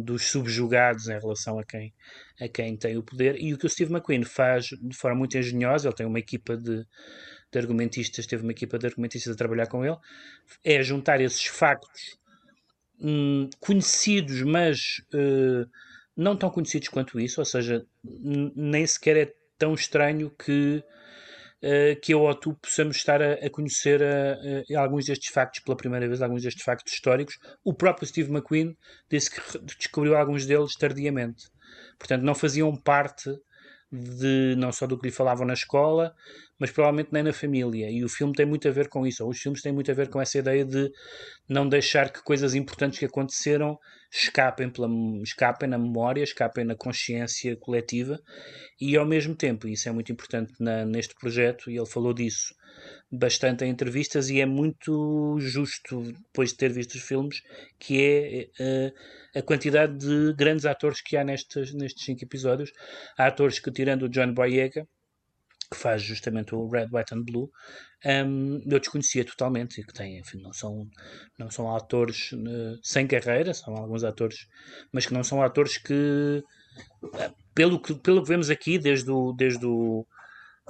dos 0.00 0.26
subjugados 0.30 1.08
em 1.08 1.18
relação 1.18 1.58
a 1.58 1.64
quem, 1.64 1.92
a 2.40 2.48
quem 2.48 2.76
tem 2.76 2.96
o 2.96 3.02
poder. 3.02 3.36
E 3.40 3.52
o 3.52 3.58
que 3.58 3.66
o 3.66 3.70
Steve 3.70 3.92
McQueen 3.92 4.24
faz 4.24 4.66
de 4.66 4.96
forma 4.96 5.18
muito 5.18 5.36
engenhosa, 5.36 5.88
ele 5.88 5.96
tem 5.96 6.06
uma 6.06 6.18
equipa 6.18 6.56
de, 6.56 6.84
de 7.52 7.58
argumentistas, 7.58 8.26
teve 8.26 8.42
uma 8.42 8.52
equipa 8.52 8.78
de 8.78 8.86
argumentistas 8.86 9.34
a 9.34 9.36
trabalhar 9.36 9.66
com 9.66 9.84
ele, 9.84 9.96
é 10.64 10.82
juntar 10.82 11.20
esses 11.20 11.46
factos 11.46 12.18
hum, 13.00 13.48
conhecidos, 13.60 14.42
mas 14.42 15.02
uh, 15.14 15.68
não 16.16 16.36
tão 16.36 16.50
conhecidos 16.50 16.88
quanto 16.88 17.18
isso, 17.18 17.40
ou 17.40 17.44
seja, 17.44 17.84
nem 18.02 18.86
sequer 18.86 19.16
é 19.16 19.34
tão 19.58 19.74
estranho 19.74 20.30
que 20.30 20.82
que 22.02 22.14
eu 22.14 22.22
ou 22.22 22.34
tu 22.34 22.54
possamos 22.54 22.96
estar 22.96 23.20
a, 23.20 23.34
a 23.34 23.50
conhecer 23.50 24.00
uh, 24.00 24.72
uh, 24.72 24.78
alguns 24.78 25.04
destes 25.04 25.30
factos 25.32 25.60
pela 25.60 25.76
primeira 25.76 26.08
vez, 26.08 26.22
alguns 26.22 26.42
destes 26.42 26.64
factos 26.64 26.92
históricos. 26.92 27.38
O 27.62 27.74
próprio 27.74 28.06
Steve 28.06 28.30
McQueen 28.30 28.76
disse 29.10 29.30
que 29.30 29.40
descobriu 29.78 30.16
alguns 30.16 30.46
deles 30.46 30.74
tardiamente. 30.74 31.48
Portanto, 31.98 32.22
não 32.22 32.34
faziam 32.34 32.74
parte 32.74 33.30
de 33.92 34.54
não 34.56 34.70
só 34.70 34.86
do 34.86 34.96
que 34.98 35.08
lhe 35.08 35.12
falavam 35.12 35.46
na 35.46 35.54
escola, 35.54 36.14
mas 36.58 36.70
provavelmente 36.70 37.08
nem 37.12 37.22
na 37.22 37.32
família. 37.32 37.90
E 37.90 38.04
o 38.04 38.08
filme 38.08 38.32
tem 38.32 38.46
muito 38.46 38.68
a 38.68 38.70
ver 38.70 38.88
com 38.88 39.06
isso, 39.06 39.24
ou 39.24 39.30
os 39.30 39.38
filmes 39.38 39.62
têm 39.62 39.72
muito 39.72 39.90
a 39.90 39.94
ver 39.94 40.08
com 40.08 40.20
essa 40.20 40.38
ideia 40.38 40.64
de 40.64 40.90
não 41.48 41.68
deixar 41.68 42.12
que 42.12 42.22
coisas 42.22 42.54
importantes 42.54 42.98
que 42.98 43.04
aconteceram 43.04 43.78
escapem, 44.12 44.70
pela, 44.70 44.88
escapem 45.22 45.68
na 45.68 45.78
memória, 45.78 46.22
escapem 46.22 46.64
na 46.64 46.76
consciência 46.76 47.56
coletiva, 47.56 48.20
e 48.80 48.96
ao 48.96 49.06
mesmo 49.06 49.34
tempo, 49.34 49.66
e 49.66 49.72
isso 49.72 49.88
é 49.88 49.92
muito 49.92 50.12
importante 50.12 50.52
na, 50.60 50.84
neste 50.84 51.14
projeto, 51.14 51.70
e 51.70 51.76
ele 51.76 51.86
falou 51.86 52.12
disso 52.12 52.54
bastante 53.10 53.64
em 53.64 53.70
entrevistas, 53.70 54.30
e 54.30 54.40
é 54.40 54.46
muito 54.46 55.36
justo, 55.40 56.02
depois 56.02 56.50
de 56.50 56.56
ter 56.56 56.72
visto 56.72 56.94
os 56.94 57.02
filmes, 57.02 57.42
que 57.78 58.00
é 58.00 58.48
uh, 58.62 59.38
a 59.38 59.42
quantidade 59.42 59.98
de 59.98 60.32
grandes 60.34 60.64
atores 60.64 61.00
que 61.00 61.16
há 61.16 61.24
nestes, 61.24 61.74
nestes 61.74 62.04
cinco 62.04 62.24
episódios. 62.24 62.72
Há 63.18 63.26
atores 63.26 63.58
que, 63.58 63.70
tirando 63.70 64.02
o 64.02 64.08
John 64.08 64.32
Boyega, 64.32 64.86
que 65.70 65.76
faz 65.76 66.02
justamente 66.02 66.54
o 66.54 66.68
Red, 66.68 66.88
White 66.92 67.14
and 67.14 67.22
Blue, 67.22 67.50
um, 68.04 68.60
eu 68.66 68.80
desconhecia 68.80 69.24
totalmente 69.24 69.80
e 69.80 69.84
que 69.84 69.92
tem, 69.92 70.18
enfim, 70.18 70.40
não 70.40 70.52
são, 70.52 70.88
não 71.38 71.50
são 71.50 71.74
atores 71.74 72.32
uh, 72.32 72.78
sem 72.82 73.06
carreira, 73.06 73.54
são 73.54 73.74
alguns 73.76 74.02
atores, 74.02 74.48
mas 74.92 75.06
que 75.06 75.14
não 75.14 75.22
são 75.22 75.42
atores 75.42 75.78
que, 75.78 76.42
uh, 77.04 77.34
pelo 77.54 77.80
que, 77.80 77.94
pelo 77.94 78.22
que 78.22 78.28
vemos 78.28 78.50
aqui, 78.50 78.78
desde 78.78 79.10
o, 79.10 79.32
desde 79.32 79.64
o, 79.64 80.04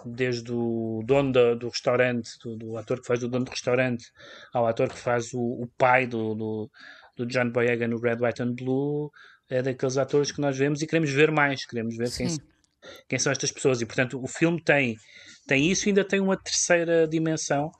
desde 0.06 0.52
o 0.52 1.02
dono 1.04 1.32
do, 1.32 1.56
do 1.56 1.68
restaurante, 1.68 2.30
do, 2.42 2.56
do, 2.56 2.76
ator 2.76 3.00
que 3.00 3.06
faz 3.06 3.22
o 3.22 3.28
dono 3.28 3.44
do 3.44 3.50
restaurante, 3.50 4.06
ao 4.52 4.66
ator 4.66 4.88
que 4.88 4.98
faz 4.98 5.32
o, 5.32 5.40
o 5.40 5.68
pai 5.78 6.06
do, 6.06 6.34
do, 6.34 6.70
do 7.16 7.26
John 7.26 7.50
Boyega 7.50 7.86
no 7.86 8.00
Red, 8.00 8.16
White 8.20 8.42
and 8.42 8.54
Blue, 8.54 9.10
é 9.48 9.62
daqueles 9.62 9.96
atores 9.96 10.30
que 10.30 10.40
nós 10.40 10.56
vemos 10.56 10.80
e 10.80 10.86
queremos 10.86 11.10
ver 11.10 11.30
mais, 11.30 11.64
queremos 11.66 11.96
ver 11.96 12.10
quem, 12.10 12.28
quem 13.08 13.18
são 13.18 13.32
estas 13.32 13.50
pessoas. 13.50 13.80
E, 13.80 13.86
portanto, 13.86 14.22
o 14.22 14.28
filme 14.28 14.62
tem, 14.62 14.96
tem 15.46 15.70
isso 15.70 15.86
e 15.86 15.90
ainda 15.90 16.04
tem 16.04 16.20
uma 16.20 16.36
terceira 16.36 17.06
dimensão. 17.08 17.70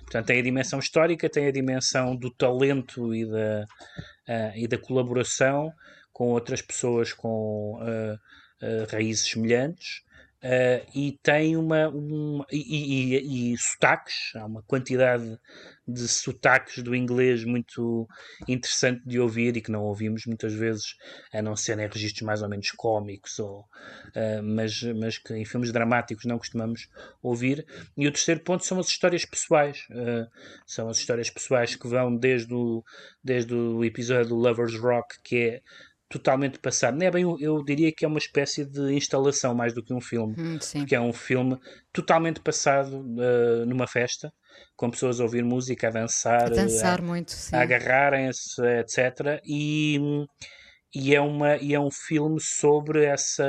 Portanto, 0.00 0.26
tem 0.26 0.40
a 0.40 0.42
dimensão 0.42 0.78
histórica, 0.78 1.28
tem 1.28 1.46
a 1.46 1.52
dimensão 1.52 2.16
do 2.16 2.30
talento 2.30 3.14
e 3.14 3.24
da, 3.26 3.64
uh, 4.28 4.52
e 4.56 4.66
da 4.66 4.78
colaboração 4.78 5.70
com 6.12 6.30
outras 6.30 6.60
pessoas 6.60 7.12
com 7.12 7.78
uh, 7.80 8.14
uh, 8.14 8.86
raízes 8.90 9.30
semelhantes. 9.30 10.02
Uh, 10.40 10.86
e 10.94 11.18
tem 11.20 11.56
uma, 11.56 11.88
uma 11.88 12.46
e, 12.52 13.16
e, 13.16 13.52
e, 13.52 13.58
sotaques, 13.58 14.30
há 14.36 14.46
uma 14.46 14.62
quantidade 14.62 15.36
de 15.86 16.06
sotaques 16.06 16.80
do 16.80 16.94
inglês 16.94 17.42
muito 17.42 18.06
interessante 18.46 19.02
de 19.04 19.18
ouvir 19.18 19.56
e 19.56 19.60
que 19.60 19.72
não 19.72 19.82
ouvimos 19.82 20.26
muitas 20.26 20.54
vezes, 20.54 20.94
a 21.32 21.42
não 21.42 21.56
ser 21.56 21.76
em 21.80 21.88
registros 21.88 22.22
mais 22.22 22.40
ou 22.40 22.48
menos 22.48 22.70
cómicos, 22.70 23.36
ou, 23.40 23.62
uh, 23.62 24.42
mas, 24.44 24.80
mas 24.82 25.18
que 25.18 25.34
em 25.34 25.44
filmes 25.44 25.72
dramáticos 25.72 26.24
não 26.24 26.38
costumamos 26.38 26.88
ouvir. 27.20 27.66
E 27.96 28.06
o 28.06 28.12
terceiro 28.12 28.40
ponto 28.40 28.64
são 28.64 28.78
as 28.78 28.86
histórias 28.86 29.24
pessoais, 29.24 29.86
uh, 29.90 30.30
são 30.64 30.88
as 30.88 30.98
histórias 30.98 31.30
pessoais 31.30 31.74
que 31.74 31.88
vão 31.88 32.14
desde 32.14 32.54
o, 32.54 32.84
desde 33.24 33.54
o 33.54 33.84
episódio 33.84 34.28
do 34.28 34.36
Lovers 34.36 34.78
Rock, 34.78 35.20
que 35.24 35.36
é 35.36 35.62
totalmente 36.08 36.58
passado. 36.58 36.96
Não 36.96 37.06
é 37.06 37.10
bem, 37.10 37.24
eu 37.40 37.62
diria 37.62 37.92
que 37.92 38.04
é 38.04 38.08
uma 38.08 38.18
espécie 38.18 38.64
de 38.64 38.94
instalação 38.94 39.54
mais 39.54 39.74
do 39.74 39.82
que 39.82 39.92
um 39.92 40.00
filme, 40.00 40.34
hum, 40.38 40.58
porque 40.72 40.94
é 40.94 41.00
um 41.00 41.12
filme 41.12 41.58
totalmente 41.92 42.40
passado 42.40 43.00
uh, 43.00 43.66
numa 43.66 43.86
festa, 43.86 44.32
com 44.74 44.90
pessoas 44.90 45.20
a 45.20 45.24
ouvir 45.24 45.44
música, 45.44 45.88
a 45.88 45.90
dançar, 45.90 46.44
a, 46.44 46.48
dançar 46.48 47.00
a, 47.00 47.02
muito, 47.02 47.34
a 47.52 47.60
agarrarem-se, 47.60 48.62
etc. 48.80 49.40
E, 49.44 50.00
e, 50.94 51.14
é 51.14 51.20
uma, 51.20 51.56
e 51.56 51.74
é 51.74 51.80
um 51.80 51.90
filme 51.90 52.40
sobre 52.40 53.04
essa. 53.04 53.44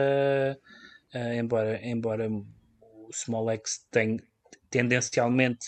Uh, 1.13 1.33
embora, 1.33 1.79
embora 1.81 2.29
o 2.29 3.09
Small 3.11 3.49
X 3.51 3.79
tem, 3.89 4.17
tendencialmente 4.69 5.65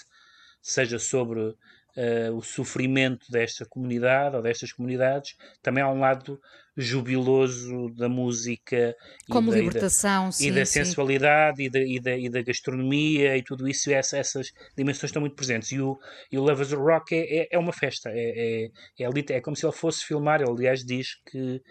seja 0.62 1.00
sobre 1.00 1.56
uh, 1.98 2.36
o 2.36 2.42
sofrimento 2.42 3.32
desta 3.32 3.66
comunidade 3.66 4.36
ou 4.36 4.42
destas 4.42 4.72
comunidades, 4.72 5.36
também 5.62 5.84
há 5.84 5.90
um 5.90 6.00
lado 6.00 6.40
jubiloso 6.76 7.90
da 7.96 8.08
música 8.08 8.96
como 9.30 9.52
e 9.52 9.56
da, 9.56 9.62
libertação 9.62 10.24
e 10.24 10.28
da, 10.28 10.32
sim, 10.32 10.48
e 10.48 10.52
da 10.52 10.66
sim. 10.66 10.84
sensualidade 10.84 11.64
e 11.64 11.70
da, 11.70 11.80
e, 11.80 12.00
da, 12.00 12.18
e 12.18 12.30
da 12.30 12.42
gastronomia 12.42 13.38
e 13.38 13.44
tudo 13.44 13.68
isso, 13.68 13.92
essa, 13.92 14.18
essas 14.18 14.52
dimensões 14.78 15.10
estão 15.10 15.20
muito 15.20 15.36
presentes. 15.36 15.72
E 15.72 15.82
o, 15.82 16.00
e 16.32 16.38
o 16.38 16.42
Lovers 16.42 16.72
Rock 16.72 17.14
é, 17.14 17.42
é, 17.42 17.48
é, 17.52 17.60
uma 17.60 17.74
festa, 17.74 18.10
é, 18.10 18.70
é, 19.00 19.04
é, 19.04 19.34
é 19.34 19.42
como 19.42 19.56
se 19.56 19.66
ele 19.66 19.74
fosse 19.74 20.06
filmar. 20.06 20.42
Ele, 20.42 20.50
aliás, 20.50 20.84
diz 20.86 21.16
que 21.30 21.62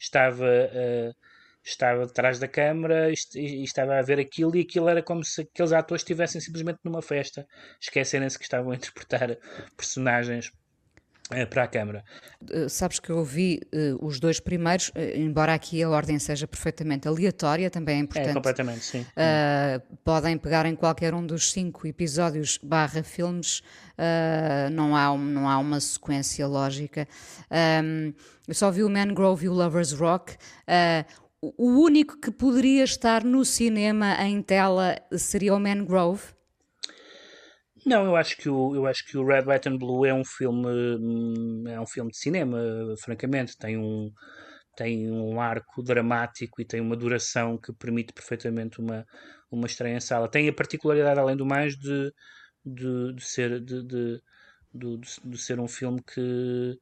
estava. 0.00 0.44
Uh, 0.44 1.27
estava 1.68 2.04
atrás 2.04 2.38
da 2.38 2.48
câmara 2.48 3.10
e, 3.10 3.62
estava 3.62 3.98
a 3.98 4.02
ver 4.02 4.18
aquilo 4.18 4.56
e 4.56 4.60
aquilo 4.60 4.88
era 4.88 5.02
como 5.02 5.24
se 5.24 5.42
aqueles 5.42 5.72
atores 5.72 6.02
estivessem 6.02 6.40
simplesmente 6.40 6.78
numa 6.82 7.02
festa, 7.02 7.46
esquecerem-se 7.80 8.38
que 8.38 8.44
estavam 8.44 8.72
a 8.72 8.76
interpretar 8.76 9.36
personagens 9.76 10.50
uh, 11.32 11.46
para 11.48 11.64
a 11.64 11.66
Câmara. 11.66 12.04
Uh, 12.42 12.68
sabes 12.68 12.98
que 12.98 13.10
eu 13.10 13.18
ouvi 13.18 13.60
uh, 13.74 14.04
os 14.04 14.18
dois 14.18 14.40
primeiros, 14.40 14.90
embora 15.14 15.52
aqui 15.52 15.82
a 15.82 15.90
ordem 15.90 16.18
seja 16.18 16.46
perfeitamente 16.46 17.06
aleatória, 17.06 17.70
também 17.70 17.96
é 17.96 17.98
importante. 18.00 18.30
É, 18.30 18.34
completamente, 18.34 18.84
sim. 18.84 19.06
podem 20.02 20.38
pegar 20.38 20.64
em 20.64 20.74
qualquer 20.74 21.12
um 21.12 21.24
dos 21.24 21.52
cinco 21.52 21.86
episódios 21.86 22.58
barra 22.62 23.02
filmes, 23.02 23.62
não, 24.72 24.96
há 24.96 25.12
um, 25.12 25.18
não 25.18 25.48
há 25.48 25.58
uma 25.58 25.80
sequência 25.80 26.46
lógica. 26.46 27.06
Um, 27.82 28.14
eu 28.46 28.54
só 28.54 28.70
vi 28.70 28.82
o 28.82 28.88
Mangrove 28.88 29.44
e 29.44 29.48
o 29.48 29.52
Lover's 29.52 29.92
Rock 29.92 30.36
o 31.42 31.82
único 31.82 32.18
que 32.20 32.30
poderia 32.30 32.84
estar 32.84 33.24
no 33.24 33.44
cinema 33.44 34.14
em 34.26 34.42
tela 34.42 34.96
seria 35.16 35.54
o 35.54 35.60
Mangrove? 35.60 36.34
Não, 37.86 38.04
eu 38.04 38.16
acho 38.16 38.36
que 38.36 38.48
o, 38.48 38.74
eu 38.74 38.86
acho 38.86 39.04
que 39.06 39.16
o 39.16 39.24
Red, 39.24 39.44
White 39.46 39.68
and 39.68 39.78
Blue 39.78 40.04
é 40.04 40.12
um 40.12 40.24
filme 40.24 40.66
hum, 40.68 41.64
é 41.68 41.80
um 41.80 41.86
filme 41.86 42.10
de 42.10 42.18
cinema, 42.18 42.58
francamente, 43.02 43.56
tem 43.56 43.76
um 43.78 44.10
tem 44.76 45.10
um 45.10 45.40
arco 45.40 45.82
dramático 45.82 46.60
e 46.60 46.64
tem 46.64 46.80
uma 46.80 46.96
duração 46.96 47.58
que 47.58 47.72
permite 47.72 48.12
perfeitamente 48.12 48.80
uma 48.80 49.06
uma 49.50 49.66
estreia 49.66 49.96
em 49.96 50.00
sala. 50.00 50.30
Tem 50.30 50.48
a 50.48 50.52
particularidade 50.52 51.18
além 51.20 51.36
do 51.36 51.46
mais 51.46 51.76
de 51.76 52.12
de, 52.64 53.14
de 53.14 53.24
ser 53.24 53.60
de, 53.60 53.82
de, 53.84 54.20
de, 54.74 55.00
de 55.24 55.38
ser 55.38 55.60
um 55.60 55.68
filme 55.68 56.02
que 56.02 56.78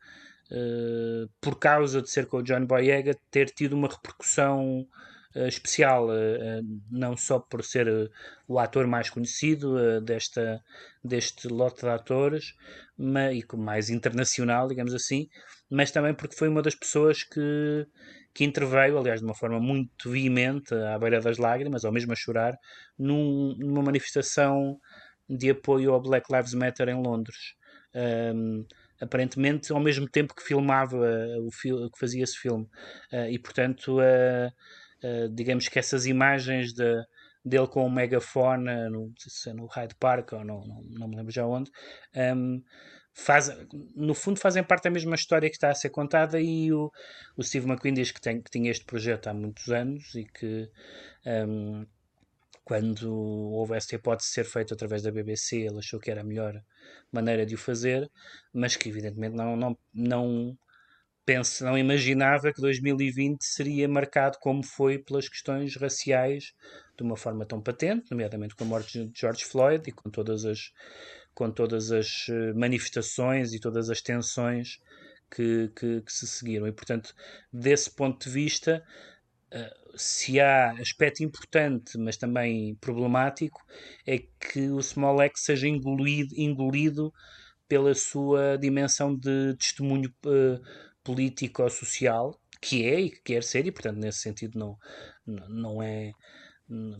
uh, 0.50 1.28
por 1.40 1.58
causa 1.58 2.02
de 2.02 2.10
ser 2.10 2.26
com 2.26 2.38
o 2.38 2.42
John 2.42 2.64
Boyega, 2.66 3.16
ter 3.30 3.50
tido 3.50 3.74
uma 3.74 3.88
repercussão 3.88 4.86
uh, 5.34 5.46
especial, 5.46 6.08
uh, 6.08 6.80
não 6.90 7.16
só 7.16 7.38
por 7.38 7.64
ser 7.64 8.10
o 8.48 8.58
ator 8.58 8.86
mais 8.86 9.10
conhecido 9.10 10.00
desta, 10.00 10.62
deste 11.02 11.48
lote 11.48 11.82
de 11.82 11.88
atores, 11.88 12.54
mas, 12.96 13.36
e 13.36 13.56
mais 13.56 13.90
internacional, 13.90 14.68
digamos 14.68 14.94
assim, 14.94 15.28
mas 15.70 15.90
também 15.90 16.14
porque 16.14 16.36
foi 16.36 16.48
uma 16.48 16.62
das 16.62 16.74
pessoas 16.74 17.22
que, 17.22 17.86
que 18.32 18.44
interveio, 18.44 18.98
aliás, 18.98 19.20
de 19.20 19.26
uma 19.26 19.34
forma 19.34 19.58
muito 19.58 20.10
veemente, 20.10 20.74
à 20.74 20.98
beira 20.98 21.20
das 21.20 21.38
lágrimas, 21.38 21.84
ou 21.84 21.92
mesmo 21.92 22.12
a 22.12 22.16
chorar, 22.16 22.56
num, 22.98 23.54
numa 23.58 23.82
manifestação 23.82 24.78
de 25.28 25.50
apoio 25.50 25.92
ao 25.92 26.00
Black 26.00 26.32
Lives 26.32 26.54
Matter 26.54 26.88
em 26.88 27.02
Londres. 27.02 27.54
Um, 27.94 28.64
aparentemente 29.00 29.72
ao 29.72 29.80
mesmo 29.80 30.08
tempo 30.08 30.34
que 30.34 30.42
filmava 30.42 30.96
uh, 30.96 31.46
o 31.46 31.90
que 31.90 31.98
fazia 31.98 32.24
esse 32.24 32.36
filme. 32.36 32.64
Uh, 33.12 33.30
e 33.30 33.38
portanto 33.38 33.98
uh, 33.98 35.28
digamos 35.32 35.68
que 35.68 35.78
essas 35.78 36.06
imagens 36.06 36.72
de, 36.72 37.04
dele 37.44 37.68
com 37.68 37.86
o 37.86 37.90
megafone 37.90 38.88
no, 38.90 39.12
se 39.18 39.50
é 39.50 39.52
no 39.52 39.66
Hyde 39.66 39.94
Park 39.96 40.32
ou 40.32 40.44
não, 40.44 40.64
não, 40.90 41.08
me 41.08 41.16
lembro 41.16 41.32
já 41.32 41.46
onde 41.46 41.70
um, 42.34 42.60
faz, 43.14 43.50
no 43.94 44.14
fundo 44.14 44.40
fazem 44.40 44.64
parte 44.64 44.84
da 44.84 44.90
mesma 44.90 45.14
história 45.14 45.48
que 45.48 45.56
está 45.56 45.70
a 45.70 45.74
ser 45.74 45.90
contada 45.90 46.40
e 46.40 46.72
o, 46.72 46.90
o 47.36 47.42
Steve 47.42 47.66
McQueen 47.66 47.94
diz 47.94 48.10
que, 48.10 48.20
tem, 48.20 48.42
que 48.42 48.50
tinha 48.50 48.70
este 48.70 48.84
projeto 48.84 49.28
há 49.28 49.34
muitos 49.34 49.68
anos 49.68 50.14
e 50.14 50.24
que 50.24 50.68
um, 51.24 51.86
quando 52.64 53.14
houve 53.14 53.76
esta 53.76 53.94
hipótese 53.94 54.28
de 54.28 54.34
ser 54.34 54.44
feito 54.44 54.74
através 54.74 55.00
da 55.00 55.12
BBC, 55.12 55.58
ele 55.58 55.78
achou 55.78 56.00
que 56.00 56.10
era 56.10 56.24
melhor 56.24 56.60
maneira 57.12 57.46
de 57.46 57.54
o 57.54 57.58
fazer, 57.58 58.10
mas 58.52 58.76
que 58.76 58.88
evidentemente 58.88 59.34
não, 59.34 59.56
não, 59.56 59.78
não, 59.94 60.58
pense, 61.26 61.64
não 61.64 61.76
imaginava 61.76 62.52
que 62.52 62.60
2020 62.60 63.42
seria 63.42 63.88
marcado 63.88 64.38
como 64.40 64.62
foi 64.62 64.98
pelas 64.98 65.28
questões 65.28 65.76
raciais 65.76 66.52
de 66.96 67.02
uma 67.02 67.16
forma 67.16 67.44
tão 67.44 67.60
patente, 67.60 68.10
nomeadamente 68.10 68.54
com 68.54 68.64
a 68.64 68.66
morte 68.66 69.06
de 69.06 69.20
George 69.20 69.44
Floyd 69.44 69.82
e 69.88 69.92
com 69.92 70.08
todas 70.08 70.44
as, 70.44 70.70
com 71.34 71.50
todas 71.50 71.90
as 71.90 72.28
eh, 72.30 72.52
manifestações 72.54 73.52
e 73.52 73.60
todas 73.60 73.90
as 73.90 74.00
tensões 74.00 74.78
que, 75.30 75.68
que, 75.76 76.00
que 76.02 76.12
se 76.12 76.26
seguiram. 76.26 76.66
E, 76.68 76.72
portanto, 76.72 77.12
desse 77.52 77.90
ponto 77.90 78.24
de 78.24 78.30
vista, 78.30 78.82
se 79.96 80.40
há 80.40 80.72
aspecto 80.72 81.22
importante, 81.22 81.96
mas 81.98 82.16
também 82.16 82.74
problemático, 82.76 83.64
é 84.06 84.18
que 84.18 84.68
o 84.70 84.82
Small 84.82 85.20
X 85.22 85.44
seja 85.44 85.66
engolido, 85.68 86.34
engolido 86.36 87.12
pela 87.68 87.94
sua 87.94 88.56
dimensão 88.56 89.14
de 89.16 89.54
testemunho 89.56 90.12
uh, 90.26 90.60
político 91.02 91.62
ou 91.62 91.70
social, 91.70 92.38
que 92.60 92.84
é 92.84 93.00
e 93.00 93.10
que 93.10 93.22
quer 93.22 93.42
ser, 93.42 93.66
e 93.66 93.72
portanto, 93.72 93.98
nesse 93.98 94.20
sentido, 94.20 94.58
não, 94.58 94.78
não 95.48 95.82
é 95.82 96.12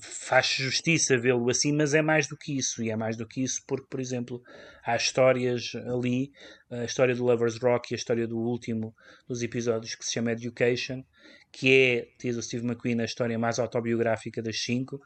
faz 0.01 0.47
justiça 0.47 1.19
vê-lo 1.19 1.51
assim, 1.51 1.73
mas 1.73 1.93
é 1.93 2.01
mais 2.01 2.29
do 2.29 2.37
que 2.37 2.57
isso, 2.57 2.83
e 2.83 2.91
é 2.91 2.97
mais 2.97 3.17
do 3.17 3.27
que 3.27 3.43
isso 3.43 3.63
porque, 3.67 3.87
por 3.91 4.01
exemplo, 4.01 4.43
há 4.85 4.95
histórias 4.95 5.73
ali, 5.75 6.31
a 6.71 6.85
história 6.85 7.15
do 7.15 7.25
Lover's 7.25 7.59
Rock 7.59 7.93
e 7.93 7.95
a 7.95 7.97
história 7.97 8.27
do 8.29 8.39
último 8.39 8.95
dos 9.27 9.43
episódios 9.43 9.95
que 9.95 10.05
se 10.05 10.13
chama 10.13 10.33
Education, 10.33 11.05
que 11.51 11.73
é, 11.73 12.09
diz 12.19 12.37
o 12.37 12.43
Steve 12.43 12.65
McQueen, 12.65 13.01
a 13.01 13.05
história 13.05 13.39
mais 13.39 13.59
autobiográfica 13.59 14.41
das 14.41 14.61
cinco, 14.61 15.01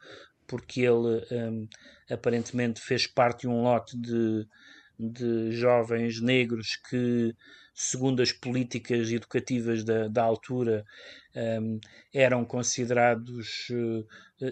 porque 0.45 0.81
ele 0.81 1.25
um, 1.31 1.67
aparentemente 2.09 2.81
fez 2.81 3.07
parte 3.07 3.41
de 3.41 3.47
um 3.47 3.63
lote 3.63 3.97
de, 3.97 4.45
de 5.01 5.51
jovens 5.51 6.21
negros 6.21 6.75
que 6.89 7.33
segundo 7.73 8.21
as 8.21 8.31
políticas 8.31 9.11
educativas 9.11 9.83
da, 9.83 10.07
da 10.07 10.23
altura, 10.23 10.85
um, 11.35 11.79
eram 12.13 12.43
considerados, 12.43 13.69
uh, 13.69 14.05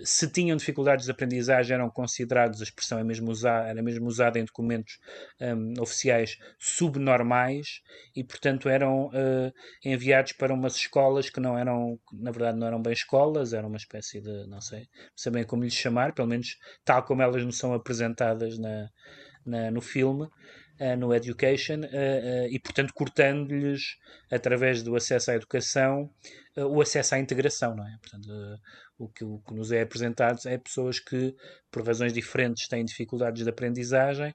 se 0.05 0.31
tinham 0.31 0.55
dificuldades 0.55 1.05
de 1.05 1.11
aprendizagem, 1.11 1.75
eram 1.75 1.89
considerados, 1.89 2.61
a 2.61 2.63
expressão 2.63 2.97
é 2.97 3.03
mesmo 3.03 3.29
usada, 3.29 3.67
era 3.67 3.83
mesmo 3.83 4.07
usada 4.07 4.39
em 4.39 4.45
documentos 4.45 4.99
um, 5.41 5.73
oficiais, 5.79 6.37
subnormais 6.57 7.81
e, 8.15 8.23
portanto, 8.23 8.69
eram 8.69 9.07
uh, 9.07 9.53
enviados 9.83 10.31
para 10.31 10.53
umas 10.53 10.75
escolas 10.75 11.29
que 11.29 11.39
não 11.39 11.57
eram, 11.57 11.99
na 12.13 12.31
verdade, 12.31 12.57
não 12.57 12.67
eram 12.67 12.81
bem 12.81 12.93
escolas, 12.93 13.53
eram 13.53 13.67
uma 13.67 13.77
espécie 13.77 14.21
de, 14.21 14.47
não 14.47 14.61
sei, 14.61 14.79
não 14.79 15.17
sei 15.17 15.31
bem 15.31 15.43
como 15.43 15.63
lhes 15.63 15.73
chamar, 15.73 16.13
pelo 16.13 16.27
menos 16.27 16.57
tal 16.85 17.03
como 17.03 17.21
elas 17.21 17.43
não 17.43 17.51
são 17.51 17.73
apresentadas 17.73 18.57
na, 18.57 18.89
na 19.45 19.71
no 19.71 19.81
filme 19.81 20.23
uh, 20.79 20.95
no 20.97 21.13
Education 21.13 21.81
uh, 21.81 21.85
uh, 21.85 22.47
e, 22.49 22.59
portanto, 22.59 22.93
cortando-lhes, 22.93 23.97
através 24.31 24.81
do 24.81 24.95
acesso 24.95 25.31
à 25.31 25.35
educação, 25.35 26.09
o 26.55 26.81
acesso 26.81 27.15
à 27.15 27.19
integração, 27.19 27.75
não 27.75 27.87
é? 27.87 27.97
Portanto, 28.01 28.29
o 28.97 29.07
que, 29.07 29.23
o 29.23 29.39
que 29.39 29.53
nos 29.53 29.71
é 29.71 29.81
apresentado 29.81 30.39
é 30.45 30.57
pessoas 30.57 30.99
que, 30.99 31.33
por 31.71 31.85
razões 31.85 32.11
diferentes, 32.11 32.67
têm 32.67 32.83
dificuldades 32.83 33.43
de 33.43 33.49
aprendizagem, 33.49 34.33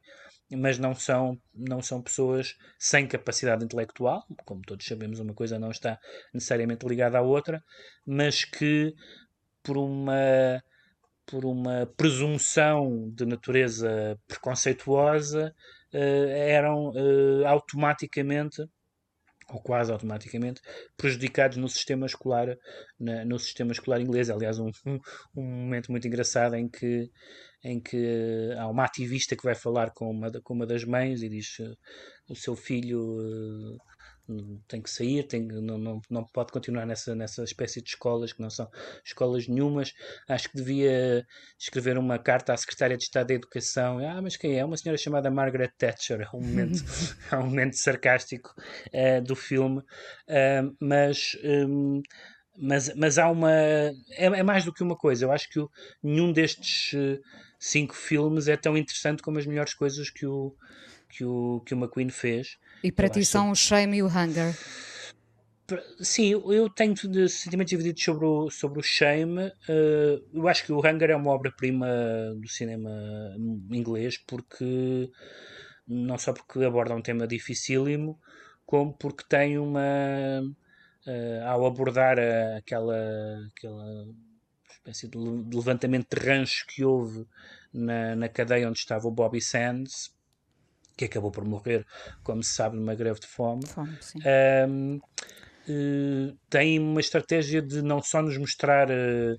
mas 0.51 0.79
não 0.79 0.95
são, 0.95 1.39
não 1.55 1.83
são 1.83 2.01
pessoas 2.01 2.57
sem 2.79 3.07
capacidade 3.07 3.65
intelectual, 3.65 4.25
como 4.45 4.63
todos 4.63 4.87
sabemos, 4.87 5.21
uma 5.21 5.35
coisa 5.35 5.59
não 5.59 5.71
está 5.71 5.99
necessariamente 6.33 6.87
ligada 6.87 7.19
à 7.19 7.23
outra, 7.23 7.63
mas 8.07 8.45
que 8.45 8.95
por 9.63 9.77
uma 9.77 10.63
por 11.27 11.45
uma 11.45 11.87
presunção 11.97 13.11
de 13.15 13.25
natureza 13.25 14.19
preconceituosa 14.27 15.55
eh, 15.93 16.51
eram 16.51 16.93
eh, 16.95 17.47
automaticamente 17.47 18.63
ou 19.49 19.61
quase 19.61 19.93
automaticamente 19.93 20.61
prejudicados 20.97 21.57
no 21.57 21.69
sistema 21.69 22.07
escolar 22.07 22.57
na, 22.99 23.25
no 23.25 23.39
sistema 23.39 23.73
escolar 23.73 24.01
inglês. 24.01 24.31
Aliás 24.31 24.59
um, 24.59 24.71
um, 24.87 25.43
momento 25.43 25.91
muito 25.91 26.07
engraçado 26.07 26.55
em 26.57 26.69
que 26.69 27.11
em 27.63 27.81
que 27.81 28.53
há 28.59 28.69
uma 28.69 28.85
ativista 28.85 29.35
que 29.35 29.45
vai 29.45 29.55
falar 29.55 29.91
com 29.93 30.11
uma, 30.11 30.31
com 30.43 30.53
uma 30.53 30.67
das 30.67 30.85
mães 30.85 31.23
e 31.23 31.29
diz 31.31 31.57
o 32.29 32.35
seu 32.37 32.55
filho 32.55 33.79
tem 34.67 34.81
que 34.81 34.91
sair, 34.91 35.23
tem, 35.25 35.43
não, 35.43 35.77
não, 35.77 36.03
não 36.09 36.25
pode 36.25 36.51
continuar 36.51 36.87
nessa, 36.87 37.15
nessa 37.15 37.45
espécie 37.45 37.83
de 37.83 37.91
escolas 37.91 38.33
que 38.33 38.41
não 38.41 38.49
são 38.49 38.69
escolas 39.05 39.47
nenhumas. 39.47 39.93
Acho 40.29 40.51
que 40.51 40.57
devia 40.57 41.27
escrever 41.59 41.99
uma 41.99 42.19
carta 42.19 42.53
à 42.53 42.57
Secretária 42.57 42.97
de 42.97 43.03
Estado 43.03 43.29
da 43.29 43.35
Educação. 43.35 43.99
Ah, 43.99 44.23
mas 44.23 44.37
quem 44.37 44.59
é? 44.59 44.65
Uma 44.65 44.77
senhora 44.77 44.97
chamada 44.97 45.31
Margaret 45.31 45.73
Thatcher. 45.77 46.23
É 46.23 46.37
um 46.37 46.41
momento, 46.41 46.83
é 47.31 47.37
um 47.37 47.45
momento 47.45 47.77
sarcástico 47.77 48.55
uh, 48.93 49.23
do 49.23 49.37
filme. 49.37 49.81
Uh, 49.81 50.75
mas. 50.81 51.37
Um, 51.45 52.03
mas, 52.57 52.95
mas 52.95 53.19
há 53.19 53.29
uma. 53.29 53.51
É, 53.51 53.93
é, 54.17 54.43
mais 54.43 54.65
do 54.65 54.73
que 54.73 54.83
uma 54.83 54.97
coisa. 54.97 55.25
Eu 55.25 55.33
acho 55.33 55.51
que 55.51 55.59
o, 55.59 55.69
nenhum 56.03 56.33
destes 56.33 56.93
uh, 56.93 57.21
cinco 57.59 57.95
filmes 57.95 58.49
é 58.49 58.57
tão 58.57 58.77
interessante 58.77 59.23
como 59.23 59.39
as 59.39 59.47
melhores 59.47 59.75
coisas 59.75 60.09
que 60.09 60.25
o, 60.25 60.55
que 61.09 61.25
o, 61.25 61.61
que 61.67 61.75
o 61.75 61.77
McQueen 61.77 62.11
fez. 62.11 62.57
E 62.85 62.93
para 62.93 63.09
ti 63.09 63.25
são 63.25 63.51
o 63.51 63.55
Shame 63.57 63.97
e 63.97 64.03
o 64.03 64.07
Hunger? 64.07 64.55
Sim, 66.03 66.33
eu 66.33 66.69
tenho 66.69 66.95
sentimentos 67.31 67.71
divididos 67.71 68.05
sobre 68.05 68.27
o, 68.27 68.51
sobre 68.51 68.79
o 68.79 68.83
Shame. 68.83 69.47
Uh, 69.67 70.23
eu 70.35 70.47
acho 70.47 70.67
que 70.67 70.71
o 70.71 70.81
Hunger 70.81 71.09
é 71.09 71.17
uma 71.17 71.31
obra-prima 71.31 71.87
do 72.37 72.47
cinema 72.47 72.91
inglês, 73.71 74.19
porque 74.19 75.11
não 75.89 76.19
só 76.19 76.35
porque 76.35 76.63
aborda 76.63 76.95
um 76.95 77.01
tema 77.01 77.27
dificílimo, 77.27 78.21
como 78.67 78.93
porque 78.93 79.25
tem 79.27 79.59
uma. 79.59 80.43
Uh, 81.07 81.45
ao 81.47 81.65
abordar 81.65 82.19
aquela, 82.59 82.99
aquela 83.57 84.07
espécie 84.71 85.09
de 85.09 85.17
levantamento 85.17 86.15
de 86.15 86.23
rancho 86.23 86.67
que 86.69 86.85
houve 86.85 87.27
na, 87.73 88.15
na 88.15 88.29
cadeia 88.29 88.69
onde 88.69 88.79
estava 88.79 89.09
o 89.09 89.11
Bobby 89.11 89.41
Sands, 89.41 90.15
que 90.97 91.05
acabou 91.05 91.31
por 91.31 91.45
morrer, 91.45 91.87
como 92.23 92.43
se 92.43 92.55
sabe, 92.55 92.77
numa 92.77 92.95
greve 92.95 93.21
de 93.21 93.27
fome, 93.27 93.67
Fome, 93.67 93.99
um, 94.69 94.97
uh, 94.97 96.39
tem 96.49 96.79
uma 96.79 97.01
estratégia 97.01 97.61
de 97.61 97.83
não 97.83 98.03
só 98.03 98.23
nos 98.23 98.37
mostrar 98.39 98.89
uh, 98.91 99.39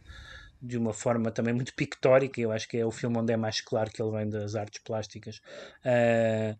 de 0.61 0.77
uma 0.77 0.93
forma 0.93 1.31
também 1.31 1.53
muito 1.53 1.73
pictórica, 1.75 2.41
eu 2.41 2.51
acho 2.51 2.67
que 2.67 2.77
é 2.77 2.85
o 2.85 2.91
filme 2.91 3.17
onde 3.17 3.33
é 3.33 3.37
mais 3.37 3.61
claro 3.61 3.89
que 3.91 4.01
ele 4.01 4.11
vem 4.11 4.29
das 4.29 4.55
artes 4.55 4.81
plásticas. 4.83 5.39
Uh, 5.85 6.57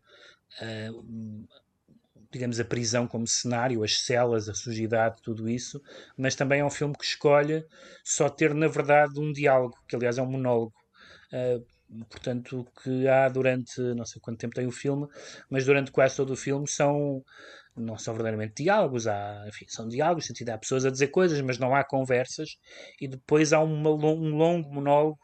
digamos, 2.31 2.59
a 2.59 2.65
prisão 2.65 3.07
como 3.07 3.25
cenário, 3.25 3.83
as 3.83 4.01
celas, 4.01 4.49
a 4.49 4.53
sujidade, 4.53 5.21
tudo 5.21 5.49
isso, 5.49 5.81
mas 6.17 6.35
também 6.35 6.59
é 6.59 6.65
um 6.65 6.69
filme 6.69 6.93
que 6.93 7.05
escolhe 7.05 7.65
só 8.03 8.29
ter, 8.29 8.53
na 8.53 8.67
verdade, 8.67 9.19
um 9.19 9.31
diálogo, 9.31 9.77
que 9.87 9.95
aliás 9.95 10.17
é 10.17 10.21
um 10.21 10.29
monólogo. 10.29 10.73
Uh, 11.31 11.65
portanto, 12.09 12.65
que 12.83 13.07
há 13.07 13.27
durante, 13.29 13.79
não 13.95 14.05
sei 14.05 14.21
quanto 14.21 14.39
tempo 14.39 14.55
tem 14.55 14.67
o 14.67 14.71
filme, 14.71 15.07
mas 15.49 15.65
durante 15.65 15.91
quase 15.91 16.15
todo 16.15 16.33
o 16.33 16.35
filme 16.35 16.67
são, 16.67 17.23
não 17.75 17.97
são 17.97 18.13
verdadeiramente 18.13 18.63
diálogos, 18.63 19.07
há, 19.07 19.45
enfim, 19.47 19.65
são 19.67 19.87
diálogos, 19.87 20.25
sentido, 20.25 20.49
há 20.49 20.57
pessoas 20.57 20.85
a 20.85 20.89
dizer 20.89 21.07
coisas, 21.07 21.39
mas 21.41 21.57
não 21.57 21.75
há 21.75 21.83
conversas, 21.83 22.57
e 22.99 23.07
depois 23.07 23.53
há 23.53 23.59
uma, 23.59 23.89
um 23.89 24.35
longo 24.35 24.69
monólogo 24.73 25.19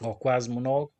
ou 0.00 0.14
quase 0.14 0.48
monólogo, 0.48 0.92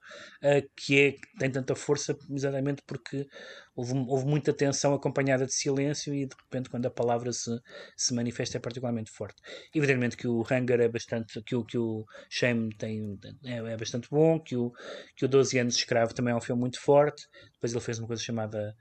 uh, 0.42 0.68
que, 0.76 1.00
é, 1.00 1.38
tem 1.38 1.50
tanta 1.50 1.74
força 1.74 2.16
exatamente 2.31 2.83
porque 2.87 3.26
houve, 3.74 3.94
houve 4.09 4.26
muita 4.26 4.53
tensão 4.53 4.92
acompanhada 4.94 5.46
de 5.46 5.55
silêncio 5.55 6.14
e 6.14 6.26
de 6.26 6.35
repente 6.35 6.68
quando 6.68 6.87
a 6.87 6.90
palavra 6.90 7.33
se, 7.33 7.50
se 7.96 8.12
manifesta 8.14 8.59
é 8.59 8.61
particularmente 8.61 9.11
forte. 9.11 9.40
Evidentemente 9.74 10.16
que 10.16 10.26
o 10.26 10.40
Hunger 10.42 10.81
é 10.81 10.88
bastante, 10.88 11.40
que 11.42 11.55
o, 11.55 11.64
que 11.64 11.79
o 11.79 12.05
Shame 12.29 12.74
tem, 12.76 13.18
é, 13.44 13.57
é 13.57 13.76
bastante 13.76 14.09
bom, 14.11 14.38
que 14.38 14.57
o, 14.57 14.72
que 15.16 15.24
o 15.24 15.29
12 15.29 15.59
anos 15.59 15.74
de 15.74 15.81
escravo 15.81 16.14
também 16.14 16.33
é 16.33 16.37
um 16.37 16.40
filme 16.40 16.61
muito 16.61 16.81
forte, 16.81 17.26
depois 17.55 17.72
ele 17.72 17.81
fez 17.81 17.98
uma 17.98 18.09
coisa 18.09 18.22
chamada 18.22 18.74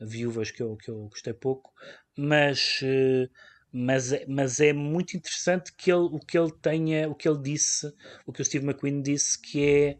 Viúvas 0.00 0.50
que 0.50 0.62
eu, 0.62 0.76
que 0.76 0.90
eu 0.90 1.08
gostei 1.08 1.32
pouco, 1.32 1.72
mas... 2.16 2.80
Uh, 2.82 3.28
mas, 3.72 4.12
é, 4.12 4.24
mas 4.28 4.60
é 4.60 4.72
muito 4.72 5.16
interessante 5.16 5.72
que 5.76 5.90
ele, 5.90 6.08
o 6.12 6.18
que 6.18 6.38
ele 6.38 6.52
tenha, 6.62 7.08
o 7.08 7.14
que 7.14 7.28
ele 7.28 7.40
disse, 7.40 7.92
o 8.26 8.32
que 8.32 8.40
o 8.40 8.44
Steve 8.44 8.64
McQueen 8.64 9.02
disse, 9.02 9.40
que 9.40 9.64
é 9.64 9.98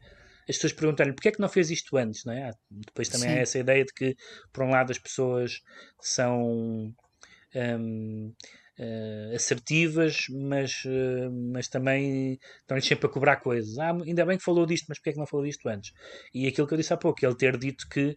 as 0.49 0.57
pessoas 0.57 0.73
perguntarem 0.73 1.13
porque 1.13 1.29
é 1.29 1.33
que 1.33 1.41
não 1.41 1.49
fez 1.49 1.71
isto 1.71 1.97
antes, 1.97 2.25
não 2.25 2.33
é? 2.33 2.53
Depois 2.71 3.09
também 3.09 3.31
Sim. 3.31 3.35
há 3.35 3.39
essa 3.39 3.59
ideia 3.59 3.85
de 3.85 3.93
que, 3.93 4.17
por 4.53 4.63
um 4.63 4.71
lado, 4.71 4.93
as 4.93 4.99
pessoas 4.99 5.61
são 6.01 6.41
um, 6.41 6.95
uh, 7.57 8.35
eh, 8.79 9.33
assertivas, 9.35 10.27
mas, 10.31 10.85
uh, 10.85 11.33
mas 11.53 11.67
também 11.67 12.39
estão-lhes 12.61 12.87
sempre 12.87 13.07
a 13.07 13.09
cobrar 13.09 13.37
coisas. 13.37 13.77
Ah, 13.79 13.91
ainda 13.91 14.25
bem 14.25 14.39
que 14.39 14.45
falou 14.45 14.65
disto, 14.67 14.87
mas 14.89 14.99
porque 14.99 15.11
é 15.11 15.13
que 15.15 15.19
não 15.19 15.27
falou 15.27 15.45
disto 15.45 15.69
antes? 15.69 15.93
E 16.33 16.47
aquilo 16.47 16.67
que 16.67 16.75
eu 16.75 16.79
disse 16.79 16.93
há 16.93 16.97
pouco, 16.97 17.27
ele 17.27 17.35
ter 17.35 17.59
dito 17.59 17.89
que 17.89 18.17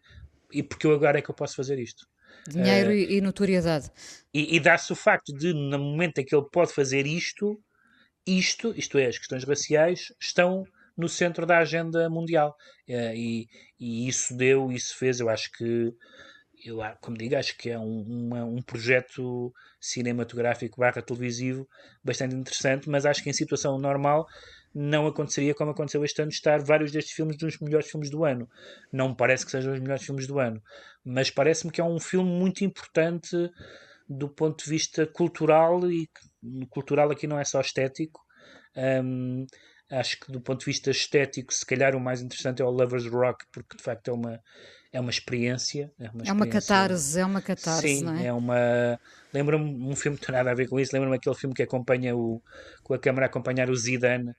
e 0.51 0.63
porque 0.63 0.87
eu 0.87 0.93
agora 0.93 1.19
é 1.19 1.21
que 1.21 1.29
eu 1.29 1.35
posso 1.35 1.55
fazer 1.55 1.79
isto. 1.79 2.05
Dinheiro 2.47 2.89
uh, 2.89 2.93
e 2.93 3.21
notoriedade. 3.21 3.89
E, 4.33 4.55
e 4.55 4.59
dá-se 4.59 4.91
o 4.91 4.95
facto 4.95 5.33
de, 5.33 5.53
no 5.53 5.79
momento 5.79 6.19
em 6.19 6.25
que 6.25 6.35
ele 6.35 6.45
pode 6.51 6.73
fazer 6.73 7.05
isto, 7.05 7.59
isto, 8.25 8.73
isto 8.75 8.97
é, 8.97 9.07
as 9.07 9.17
questões 9.17 9.43
raciais, 9.43 10.13
estão 10.19 10.63
no 10.97 11.07
centro 11.07 11.45
da 11.45 11.59
agenda 11.59 12.09
mundial. 12.09 12.55
Uh, 12.87 13.13
e, 13.15 13.47
e, 13.79 14.07
isso 14.07 14.35
deu, 14.35 14.71
isso 14.71 14.97
fez, 14.97 15.19
eu 15.19 15.29
acho 15.29 15.51
que, 15.51 15.93
eu, 16.63 16.79
como 17.01 17.17
digo, 17.17 17.35
acho 17.35 17.57
que 17.57 17.69
é 17.69 17.79
um, 17.79 18.01
uma, 18.01 18.43
um 18.43 18.61
projeto 18.61 19.53
cinematográfico 19.79 20.79
barra 20.79 21.01
televisivo 21.01 21.67
bastante 22.03 22.35
interessante, 22.35 22.89
mas 22.89 23.05
acho 23.05 23.23
que 23.23 23.29
em 23.29 23.33
situação 23.33 23.77
normal 23.77 24.27
não 24.73 25.07
aconteceria 25.07 25.55
como 25.55 25.71
aconteceu 25.71 26.03
este 26.03 26.21
ano, 26.21 26.29
estar 26.29 26.61
vários 26.63 26.91
destes 26.91 27.13
filmes 27.13 27.37
dos 27.37 27.59
melhores 27.59 27.89
filmes 27.89 28.09
do 28.09 28.23
ano. 28.23 28.47
Não 28.91 29.09
me 29.09 29.15
parece 29.15 29.45
que 29.45 29.51
sejam 29.51 29.73
os 29.73 29.79
melhores 29.79 30.03
filmes 30.03 30.27
do 30.27 30.39
ano, 30.39 30.61
mas 31.03 31.31
parece-me 31.31 31.71
que 31.71 31.81
é 31.81 31.83
um 31.83 31.99
filme 31.99 32.29
muito 32.29 32.63
importante 32.63 33.35
do 34.07 34.27
ponto 34.27 34.63
de 34.63 34.69
vista 34.69 35.05
cultural 35.05 35.89
e 35.89 36.09
cultural 36.69 37.11
aqui 37.11 37.27
não 37.27 37.39
é 37.39 37.43
só 37.43 37.61
estético. 37.61 38.21
Um, 38.75 39.45
acho 39.91 40.19
que 40.19 40.31
do 40.31 40.41
ponto 40.41 40.59
de 40.59 40.65
vista 40.65 40.91
estético, 40.91 41.53
se 41.53 41.65
calhar 41.65 41.95
o 41.95 41.99
mais 41.99 42.21
interessante 42.21 42.61
é 42.61 42.65
o 42.65 42.69
Lovers 42.69 43.05
Rock, 43.07 43.45
porque 43.51 43.77
de 43.77 43.83
facto 43.83 44.09
é 44.09 44.13
uma, 44.13 44.41
é 44.91 44.99
uma 44.99 45.09
experiência. 45.09 45.91
É 45.99 46.09
uma, 46.09 46.23
é 46.25 46.31
uma 46.31 46.47
catarse, 46.47 47.19
é 47.19 47.25
uma 47.25 47.41
catarse, 47.41 47.87
Sim, 47.87 48.03
não 48.03 48.15
é? 48.15 48.25
é 48.25 48.33
uma. 48.33 48.99
Lembra-me 49.33 49.65
um 49.65 49.95
filme 49.95 50.17
que 50.17 50.23
não 50.23 50.27
tem 50.27 50.35
nada 50.35 50.51
a 50.51 50.55
ver 50.55 50.67
com 50.67 50.79
isso, 50.79 50.91
lembra-me 50.93 51.15
aquele 51.15 51.35
filme 51.35 51.55
que 51.55 51.63
acompanha 51.63 52.15
o. 52.15 52.41
com 52.83 52.93
a 52.93 52.99
câmera 52.99 53.25
a 53.25 53.29
acompanhar 53.29 53.69
o 53.69 53.75
Zidane 53.75 54.33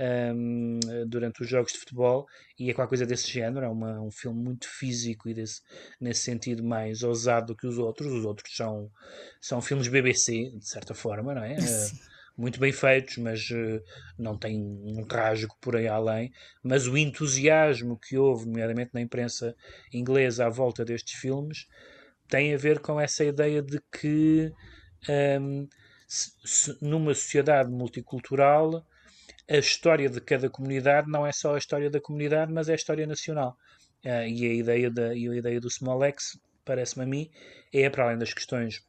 um, 0.00 0.78
durante 1.06 1.42
os 1.42 1.48
jogos 1.48 1.72
de 1.72 1.78
futebol 1.78 2.26
e 2.58 2.70
é 2.70 2.74
qualquer 2.74 2.90
coisa 2.90 3.06
desse 3.06 3.30
género. 3.30 3.66
É 3.66 3.68
uma, 3.68 4.00
um 4.00 4.10
filme 4.10 4.40
muito 4.40 4.68
físico 4.68 5.28
e 5.28 5.34
desse, 5.34 5.60
nesse 6.00 6.22
sentido 6.22 6.62
mais 6.62 7.02
ousado 7.02 7.48
do 7.48 7.56
que 7.56 7.66
os 7.66 7.78
outros. 7.78 8.12
Os 8.12 8.24
outros 8.24 8.54
são, 8.54 8.90
são 9.40 9.60
filmes 9.60 9.88
BBC, 9.88 10.52
de 10.56 10.68
certa 10.68 10.94
forma, 10.94 11.34
não 11.34 11.42
é? 11.42 11.56
Uh, 11.68 12.17
muito 12.38 12.60
bem 12.60 12.70
feitos, 12.70 13.16
mas 13.16 13.50
uh, 13.50 13.82
não 14.16 14.38
tem 14.38 14.56
um 14.60 15.04
rasgo 15.10 15.56
por 15.60 15.74
aí 15.74 15.88
além. 15.88 16.32
Mas 16.62 16.86
o 16.86 16.96
entusiasmo 16.96 17.98
que 17.98 18.16
houve, 18.16 18.46
nomeadamente 18.46 18.92
na 18.94 19.00
imprensa 19.00 19.56
inglesa, 19.92 20.46
à 20.46 20.48
volta 20.48 20.84
destes 20.84 21.18
filmes, 21.18 21.66
tem 22.28 22.54
a 22.54 22.56
ver 22.56 22.78
com 22.78 23.00
essa 23.00 23.24
ideia 23.24 23.60
de 23.60 23.80
que 23.90 24.52
um, 25.40 25.66
se, 26.06 26.30
se, 26.44 26.78
numa 26.80 27.12
sociedade 27.12 27.70
multicultural 27.70 28.86
a 29.50 29.56
história 29.56 30.08
de 30.08 30.20
cada 30.20 30.48
comunidade 30.48 31.10
não 31.10 31.26
é 31.26 31.32
só 31.32 31.54
a 31.54 31.58
história 31.58 31.90
da 31.90 32.00
comunidade, 32.00 32.52
mas 32.52 32.68
é 32.68 32.72
a 32.72 32.76
história 32.76 33.06
nacional. 33.06 33.56
Uh, 34.04 34.28
e, 34.28 34.46
a 34.46 34.54
ideia 34.54 34.90
da, 34.90 35.14
e 35.14 35.28
a 35.28 35.34
ideia 35.34 35.60
do 35.60 35.70
Small 35.70 36.04
X, 36.04 36.38
parece-me 36.64 37.04
a 37.04 37.06
mim, 37.06 37.30
é, 37.72 37.90
para 37.90 38.04
além 38.04 38.18
das 38.18 38.32
questões 38.32 38.86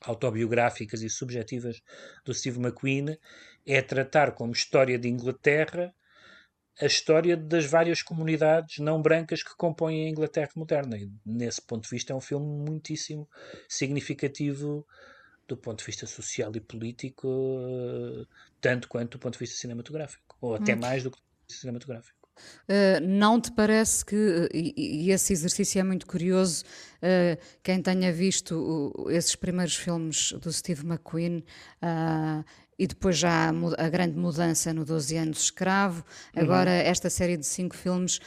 autobiográficas 0.00 1.02
e 1.02 1.08
subjetivas 1.08 1.80
do 2.24 2.34
Steve 2.34 2.58
McQueen, 2.58 3.18
é 3.66 3.80
tratar 3.80 4.32
como 4.32 4.52
história 4.52 4.98
de 4.98 5.08
Inglaterra 5.08 5.94
a 6.80 6.86
história 6.86 7.36
das 7.36 7.66
várias 7.66 8.02
comunidades 8.02 8.78
não 8.78 9.00
brancas 9.00 9.42
que 9.42 9.56
compõem 9.56 10.06
a 10.06 10.10
Inglaterra 10.10 10.50
moderna. 10.56 10.96
E, 10.96 11.08
nesse 11.24 11.62
ponto 11.62 11.84
de 11.84 11.90
vista, 11.90 12.12
é 12.12 12.16
um 12.16 12.20
filme 12.20 12.46
muitíssimo 12.46 13.28
significativo 13.68 14.86
do 15.46 15.56
ponto 15.56 15.78
de 15.78 15.84
vista 15.84 16.06
social 16.06 16.50
e 16.54 16.60
político, 16.60 17.28
uh, 17.28 18.26
tanto 18.60 18.88
quanto 18.88 19.12
do 19.12 19.18
ponto 19.18 19.34
de 19.34 19.38
vista 19.38 19.56
cinematográfico, 19.56 20.36
ou 20.40 20.54
até 20.54 20.74
hum. 20.74 20.78
mais 20.78 21.02
do 21.02 21.10
que 21.10 21.18
do 21.18 21.22
ponto 21.22 21.38
de 21.40 21.46
vista 21.48 21.60
cinematográfico. 21.60 22.23
Uh, 22.68 23.00
não 23.02 23.40
te 23.40 23.52
parece 23.52 24.04
que, 24.04 24.48
e, 24.52 25.06
e, 25.06 25.10
esse 25.10 25.32
exercício 25.32 25.80
é 25.80 25.82
muito 25.82 26.06
curioso, 26.06 26.64
uh, 27.02 27.40
quem 27.62 27.80
tenha 27.82 28.12
visto 28.12 28.92
o, 28.96 29.10
esses 29.10 29.34
primeiros 29.36 29.76
filmes 29.76 30.32
do 30.32 30.52
Steve 30.52 30.86
McQueen 30.86 31.44
e 32.76 32.88
depois 32.88 33.16
já 33.16 33.50
a, 33.50 33.84
a, 33.84 33.88
grande 33.88 34.16
mudança 34.16 34.72
no 34.72 34.84
12 34.84 35.16
anos 35.16 35.44
escravo, 35.44 36.04
agora 36.34 36.70
uhum. 36.70 36.76
esta 36.76 37.08
série 37.08 37.36
de 37.36 37.46
cinco 37.46 37.76
filmes 37.76 38.18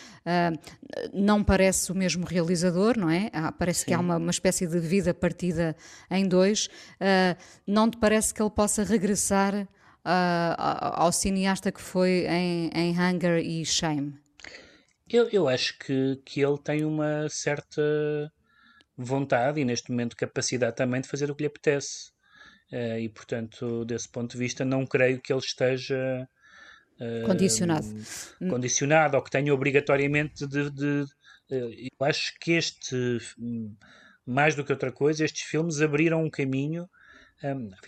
não 1.14 1.44
parece 1.44 1.92
o 1.92 1.96
mesmo 1.96 2.26
realizador, 2.26 2.98
não 2.98 3.10
é? 3.10 3.30
Ah, 3.34 3.52
parece 3.52 3.82
Sim. 3.82 3.86
que 3.88 3.94
há 3.94 4.00
uma, 4.00 4.16
uma, 4.16 4.32
espécie 4.32 4.66
de 4.66 4.80
vida 4.80 5.14
partida 5.14 5.76
em 6.10 6.26
dois. 6.26 6.70
Não 7.66 7.90
te 7.90 7.98
parece 7.98 8.34
que 8.34 8.42
ele 8.42 8.52
possa 8.52 8.86
regressar 8.86 9.68
ao 10.98 11.12
cineasta 11.12 11.72
que 11.72 11.82
foi 11.82 12.26
em, 12.28 12.70
em 12.74 12.92
Hunger 12.92 13.40
e 13.40 13.66
Shame? 13.66 14.16
Eu, 15.10 15.30
eu 15.30 15.48
acho 15.48 15.78
que, 15.80 16.20
que 16.26 16.42
ele 16.42 16.58
tem 16.58 16.84
uma 16.84 17.30
certa 17.30 17.82
vontade 18.98 19.62
e 19.62 19.66
neste 19.66 19.92
momento 19.92 20.18
capacidade 20.18 20.76
também 20.76 21.02
de 21.02 21.08
fazer 21.08 21.30
o 21.30 21.36
que 21.36 21.44
lhe 21.44 21.48
apetece. 21.48 22.12
Uh, 22.72 23.00
e, 23.00 23.10
portanto, 23.10 23.86
desse 23.86 24.10
ponto 24.10 24.32
de 24.32 24.38
vista, 24.38 24.66
não 24.66 24.86
creio 24.86 25.22
que 25.22 25.32
ele 25.32 25.40
esteja 25.40 26.28
uh, 27.00 27.26
condicionado. 27.26 27.88
condicionado 28.50 29.16
ou 29.16 29.24
que 29.24 29.32
tenha 29.32 29.54
obrigatoriamente 29.54 30.46
de. 30.46 30.70
de 30.72 31.04
uh, 31.04 31.08
eu 31.50 32.06
acho 32.06 32.34
que 32.42 32.52
este, 32.54 33.20
mais 34.26 34.54
do 34.56 34.66
que 34.66 34.74
outra 34.74 34.92
coisa, 34.92 35.24
estes 35.24 35.44
filmes 35.44 35.82
abriram 35.82 36.24
um 36.24 36.30
caminho. 36.30 36.90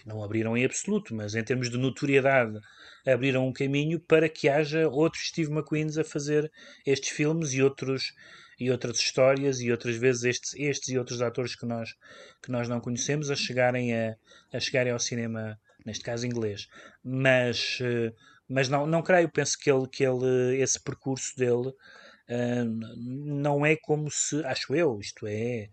Não 0.05 0.23
abriram 0.23 0.55
em 0.55 0.63
absoluto, 0.63 1.15
mas 1.15 1.33
em 1.35 1.43
termos 1.43 1.69
de 1.69 1.77
notoriedade, 1.77 2.59
abriram 3.05 3.47
um 3.47 3.53
caminho 3.53 3.99
para 3.99 4.29
que 4.29 4.47
haja 4.47 4.88
outros 4.88 5.27
Steve 5.27 5.51
McQueens 5.51 5.97
a 5.97 6.03
fazer 6.03 6.51
estes 6.85 7.09
filmes 7.09 7.53
e 7.53 7.62
outros 7.62 8.13
e 8.59 8.69
outras 8.69 8.97
histórias 8.97 9.62
e 9.62 9.71
outras 9.71 9.95
vezes 9.95 10.23
estes, 10.23 10.53
estes 10.55 10.89
e 10.89 10.97
outros 10.97 11.21
atores 11.21 11.55
que 11.55 11.65
nós, 11.65 11.95
que 12.43 12.51
nós 12.51 12.67
não 12.67 12.81
conhecemos 12.81 13.31
a 13.31 13.35
chegarem, 13.35 13.95
a, 13.95 14.15
a 14.51 14.59
chegarem 14.59 14.91
ao 14.91 14.99
cinema, 14.99 15.57
neste 15.85 16.03
caso 16.03 16.27
inglês. 16.27 16.67
Mas, 17.03 17.79
eh, 17.81 18.13
mas 18.49 18.67
não, 18.67 18.85
não 18.85 19.01
creio, 19.01 19.29
penso 19.29 19.57
que, 19.57 19.71
ele, 19.71 19.88
que 19.88 20.03
ele, 20.03 20.57
esse 20.62 20.81
percurso 20.83 21.35
dele 21.38 21.69
uh, 21.69 22.65
não 22.97 23.65
é 23.65 23.77
como 23.77 24.09
se, 24.12 24.43
acho 24.43 24.75
eu, 24.75 24.99
isto 24.99 25.25
é, 25.25 25.69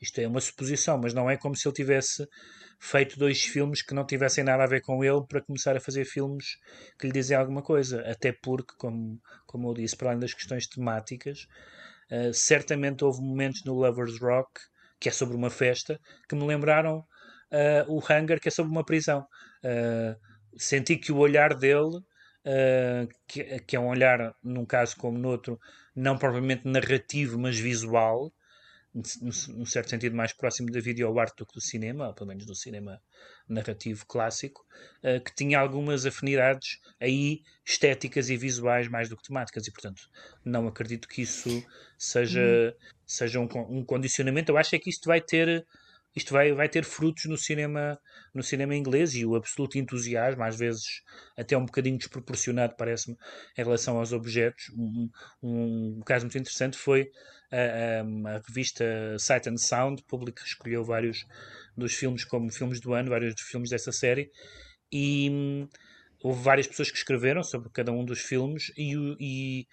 isto 0.00 0.20
é 0.20 0.28
uma 0.28 0.40
suposição, 0.40 0.98
mas 0.98 1.14
não 1.14 1.28
é 1.28 1.36
como 1.36 1.56
se 1.56 1.66
ele 1.66 1.74
tivesse 1.74 2.26
feito 2.78 3.18
dois 3.18 3.42
filmes 3.42 3.82
que 3.82 3.94
não 3.94 4.04
tivessem 4.04 4.44
nada 4.44 4.64
a 4.64 4.66
ver 4.66 4.82
com 4.82 5.02
ele 5.02 5.24
para 5.26 5.42
começar 5.42 5.76
a 5.76 5.80
fazer 5.80 6.04
filmes 6.04 6.58
que 6.98 7.06
lhe 7.06 7.12
dizem 7.12 7.36
alguma 7.36 7.62
coisa. 7.62 8.02
Até 8.02 8.32
porque, 8.32 8.74
como, 8.76 9.20
como 9.46 9.70
eu 9.70 9.74
disse, 9.74 9.96
para 9.96 10.10
além 10.10 10.20
das 10.20 10.34
questões 10.34 10.66
temáticas, 10.66 11.46
Uh, 12.10 12.32
certamente 12.32 13.04
houve 13.04 13.20
momentos 13.20 13.64
no 13.64 13.74
Lovers 13.74 14.20
Rock, 14.20 14.60
que 15.00 15.08
é 15.08 15.12
sobre 15.12 15.36
uma 15.36 15.50
festa, 15.50 16.00
que 16.28 16.36
me 16.36 16.46
lembraram 16.46 16.98
uh, 16.98 17.84
o 17.88 17.98
Hunger, 17.98 18.40
que 18.40 18.48
é 18.48 18.50
sobre 18.50 18.70
uma 18.70 18.84
prisão. 18.84 19.26
Uh, 19.64 20.16
senti 20.56 20.96
que 20.96 21.12
o 21.12 21.18
olhar 21.18 21.54
dele, 21.54 22.00
que, 23.26 23.42
que, 23.60 23.74
é 23.74 23.80
um 23.80 23.88
olhar, 23.88 24.32
num 24.40 24.64
caso 24.64 24.96
como 24.96 25.18
no 25.18 25.30
outro, 25.30 25.58
não 25.96 26.16
propriamente 26.16 26.68
narrativo, 26.68 27.36
mas 27.36 27.58
visual, 27.58 28.32
num 29.20 29.66
certo 29.66 29.90
sentido 29.90 30.16
mais 30.16 30.32
próximo 30.32 30.70
da 30.70 30.80
videoarte 30.80 31.36
do 31.36 31.46
que 31.46 31.52
do 31.52 31.60
cinema, 31.60 32.08
ou 32.08 32.14
pelo 32.14 32.28
menos 32.28 32.46
do 32.46 32.54
cinema 32.54 33.00
narrativo 33.46 34.06
clássico, 34.06 34.64
uh, 35.04 35.22
que 35.22 35.34
tinha 35.34 35.58
algumas 35.58 36.06
afinidades 36.06 36.80
aí 36.98 37.42
estéticas 37.64 38.30
e 38.30 38.36
visuais 38.36 38.88
mais 38.88 39.08
do 39.08 39.16
que 39.16 39.22
temáticas, 39.24 39.66
e 39.66 39.72
portanto 39.72 40.02
não 40.44 40.66
acredito 40.66 41.06
que 41.06 41.22
isso 41.22 41.64
seja, 41.98 42.40
hum. 42.40 42.86
seja 43.06 43.38
um, 43.38 43.48
um, 43.68 43.84
condicionamento. 43.84 44.50
Eu 44.50 44.56
acho 44.56 44.74
é 44.74 44.78
que 44.78 44.88
isto 44.88 45.06
vai 45.06 45.20
ter 45.20 45.66
isto 46.16 46.32
vai, 46.32 46.52
vai 46.52 46.66
ter 46.66 46.82
frutos 46.82 47.26
no 47.26 47.36
cinema 47.36 48.00
no 48.34 48.42
cinema 48.42 48.74
inglês 48.74 49.14
e 49.14 49.24
o 49.24 49.34
absoluto 49.34 49.78
entusiasmo, 49.78 50.42
às 50.42 50.56
vezes 50.58 51.02
até 51.36 51.56
um 51.56 51.66
bocadinho 51.66 51.98
desproporcionado, 51.98 52.74
parece-me, 52.76 53.16
em 53.56 53.62
relação 53.62 53.98
aos 53.98 54.12
objetos. 54.12 54.70
Um, 54.76 55.10
um, 55.42 56.00
caso 56.04 56.24
muito 56.24 56.38
interessante 56.38 56.76
foi 56.76 57.10
a, 57.50 57.56
a, 57.56 58.36
a, 58.36 58.42
revista 58.46 58.84
Sight 59.18 59.48
and 59.48 59.58
Sound 59.58 60.02
Public 60.04 60.42
escolheu 60.42 60.84
vários 60.84 61.26
dos 61.76 61.94
filmes 61.94 62.24
como 62.24 62.50
filmes 62.50 62.80
do 62.80 62.94
ano, 62.94 63.10
vários 63.10 63.34
dos 63.34 63.44
filmes 63.44 63.70
dessa 63.70 63.92
série, 63.92 64.30
e 64.90 65.30
hum, 65.30 65.68
houve 66.22 66.42
várias 66.42 66.66
pessoas 66.66 66.90
que 66.90 66.96
escreveram 66.96 67.42
sobre 67.42 67.68
cada 67.70 67.92
um 67.92 68.04
dos 68.04 68.20
filmes 68.20 68.72
e, 68.76 68.94
e, 69.20 69.66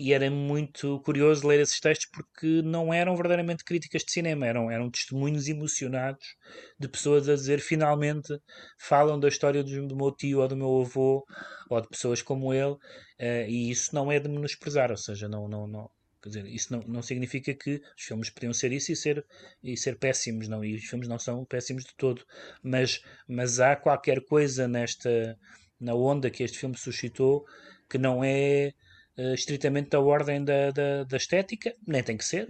e, 0.00 0.12
era 0.12 0.30
muito 0.30 1.00
curioso 1.00 1.46
ler 1.46 1.60
esses 1.60 1.80
textos 1.80 2.08
porque 2.12 2.62
não 2.62 2.92
eram 2.92 3.14
verdadeiramente 3.14 3.64
críticas 3.64 4.02
de 4.02 4.12
cinema, 4.12 4.46
eram, 4.46 4.70
eram 4.70 4.90
testemunhos 4.90 5.48
emocionados 5.48 6.36
de 6.78 6.88
pessoas 6.88 7.28
a 7.28 7.34
dizer 7.34 7.60
finalmente 7.60 8.38
falam 8.78 9.18
da 9.18 9.28
história 9.28 9.62
do, 9.62 9.86
do 9.86 9.96
meu 9.96 10.12
tio 10.12 10.40
ou 10.40 10.48
do 10.48 10.56
meu 10.56 10.80
avô 10.80 11.24
ou 11.68 11.80
de 11.80 11.88
pessoas 11.88 12.22
como 12.22 12.52
ele, 12.52 12.72
uh, 12.72 13.48
e 13.48 13.70
isso 13.70 13.94
não 13.94 14.10
é 14.10 14.18
de 14.18 14.28
menosprezar, 14.28 14.90
ou 14.90 14.96
seja, 14.96 15.28
não, 15.28 15.48
não, 15.48 15.66
não, 15.66 15.90
Quer 16.22 16.28
dizer, 16.28 16.46
isso 16.46 16.72
não, 16.72 16.80
não 16.86 17.02
significa 17.02 17.54
que 17.54 17.80
os 17.96 18.02
filmes 18.04 18.28
podiam 18.28 18.52
ser 18.52 18.72
isso 18.72 18.92
e 18.92 18.96
ser, 18.96 19.24
e 19.62 19.74
ser 19.76 19.98
péssimos, 19.98 20.48
não. 20.48 20.62
E 20.62 20.74
os 20.74 20.84
filmes 20.84 21.08
não 21.08 21.18
são 21.18 21.46
péssimos 21.46 21.84
de 21.84 21.94
todo. 21.96 22.22
Mas, 22.62 23.02
mas 23.26 23.58
há 23.58 23.74
qualquer 23.74 24.22
coisa 24.26 24.68
nesta 24.68 25.38
na 25.80 25.94
onda 25.94 26.30
que 26.30 26.42
este 26.42 26.58
filme 26.58 26.76
suscitou 26.76 27.46
que 27.88 27.96
não 27.96 28.22
é 28.22 28.74
uh, 29.20 29.34
estritamente 29.34 29.90
da 29.90 30.00
ordem 30.00 30.44
da, 30.44 30.70
da, 30.70 31.04
da, 31.04 31.16
estética, 31.16 31.74
nem 31.86 32.02
tem 32.02 32.16
que 32.16 32.24
ser. 32.24 32.46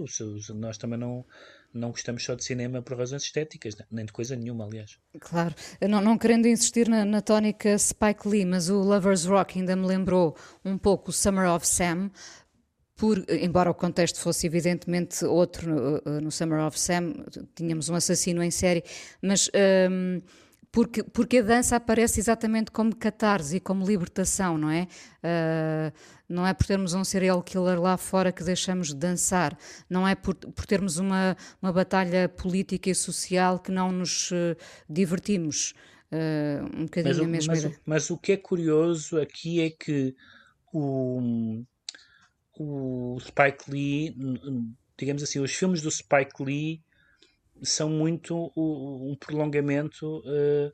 nós 0.54 0.78
também 0.78 0.98
não, 0.98 1.24
não 1.72 1.90
gostamos 1.90 2.24
só 2.24 2.34
de 2.34 2.44
cinema 2.44 2.82
por 2.82 2.96
razões 2.96 3.22
estéticas, 3.22 3.76
nem 3.90 4.04
de 4.04 4.12
coisa 4.12 4.36
nenhuma, 4.36 4.64
aliás. 4.64 4.98
Claro, 5.20 5.54
não, 5.88 6.00
não 6.00 6.18
querendo 6.18 6.46
insistir 6.46 6.88
na, 6.88 7.04
na 7.04 7.20
tónica 7.20 7.76
Spike 7.78 8.28
Lee, 8.28 8.44
mas 8.44 8.68
o 8.68 8.80
Lover's 8.80 9.24
Rock 9.24 9.58
ainda 9.58 9.74
me 9.76 9.86
lembrou 9.86 10.36
um 10.64 10.78
pouco 10.78 11.10
o 11.10 11.12
Summer 11.12 11.48
of 11.50 11.66
Sam, 11.66 12.10
por, 13.00 13.24
embora 13.30 13.70
o 13.70 13.74
contexto 13.74 14.20
fosse 14.20 14.46
evidentemente 14.46 15.24
outro 15.24 16.02
no, 16.04 16.20
no, 16.20 16.30
Summer 16.30 16.60
of 16.66 16.78
Sam, 16.78 17.14
tínhamos 17.54 17.88
um 17.88 17.94
assassino 17.94 18.42
em 18.42 18.50
série, 18.50 18.84
mas 19.22 19.50
um, 19.90 20.20
porque, 20.72 21.02
porque 21.02 21.38
a 21.38 21.42
dança 21.42 21.76
aparece 21.76 22.20
exatamente 22.20 22.70
como 22.70 22.94
catarse 22.94 23.56
e 23.56 23.60
como 23.60 23.84
libertação, 23.84 24.56
não 24.56 24.70
é? 24.70 24.86
Uh, 25.22 25.92
não 26.28 26.46
é 26.46 26.54
por 26.54 26.66
termos 26.66 26.94
um 26.94 27.02
serial 27.02 27.42
killer 27.42 27.80
lá 27.80 27.96
fora 27.96 28.30
que 28.30 28.44
deixamos 28.44 28.88
de 28.88 28.96
dançar, 28.96 29.58
não 29.88 30.06
é 30.06 30.14
por, 30.14 30.34
por 30.34 30.66
termos 30.66 30.96
uma, 30.98 31.36
uma 31.60 31.72
batalha 31.72 32.28
política 32.28 32.88
e 32.88 32.94
social 32.94 33.58
que 33.58 33.72
não 33.72 33.90
nos 33.90 34.30
uh, 34.30 34.56
divertimos. 34.88 35.74
Uh, 36.12 36.64
um 36.76 36.84
bocadinho 36.84 37.14
mas, 37.14 37.24
a 37.24 37.28
mesma 37.28 37.52
mas, 37.52 37.64
ideia. 37.64 37.80
Mas 37.84 38.10
o 38.10 38.18
que 38.18 38.32
é 38.32 38.36
curioso 38.36 39.20
aqui 39.20 39.60
é 39.60 39.70
que 39.70 40.14
o 40.72 41.64
o 42.62 43.18
Spike 43.20 43.70
Lee, 43.70 44.14
digamos 44.98 45.22
assim, 45.22 45.38
os 45.38 45.54
filmes 45.54 45.80
do 45.80 45.90
Spike 45.90 46.42
Lee 46.42 46.82
são 47.62 47.90
muito 47.90 48.52
um 48.56 49.16
prolongamento 49.18 50.18
uh, 50.18 50.70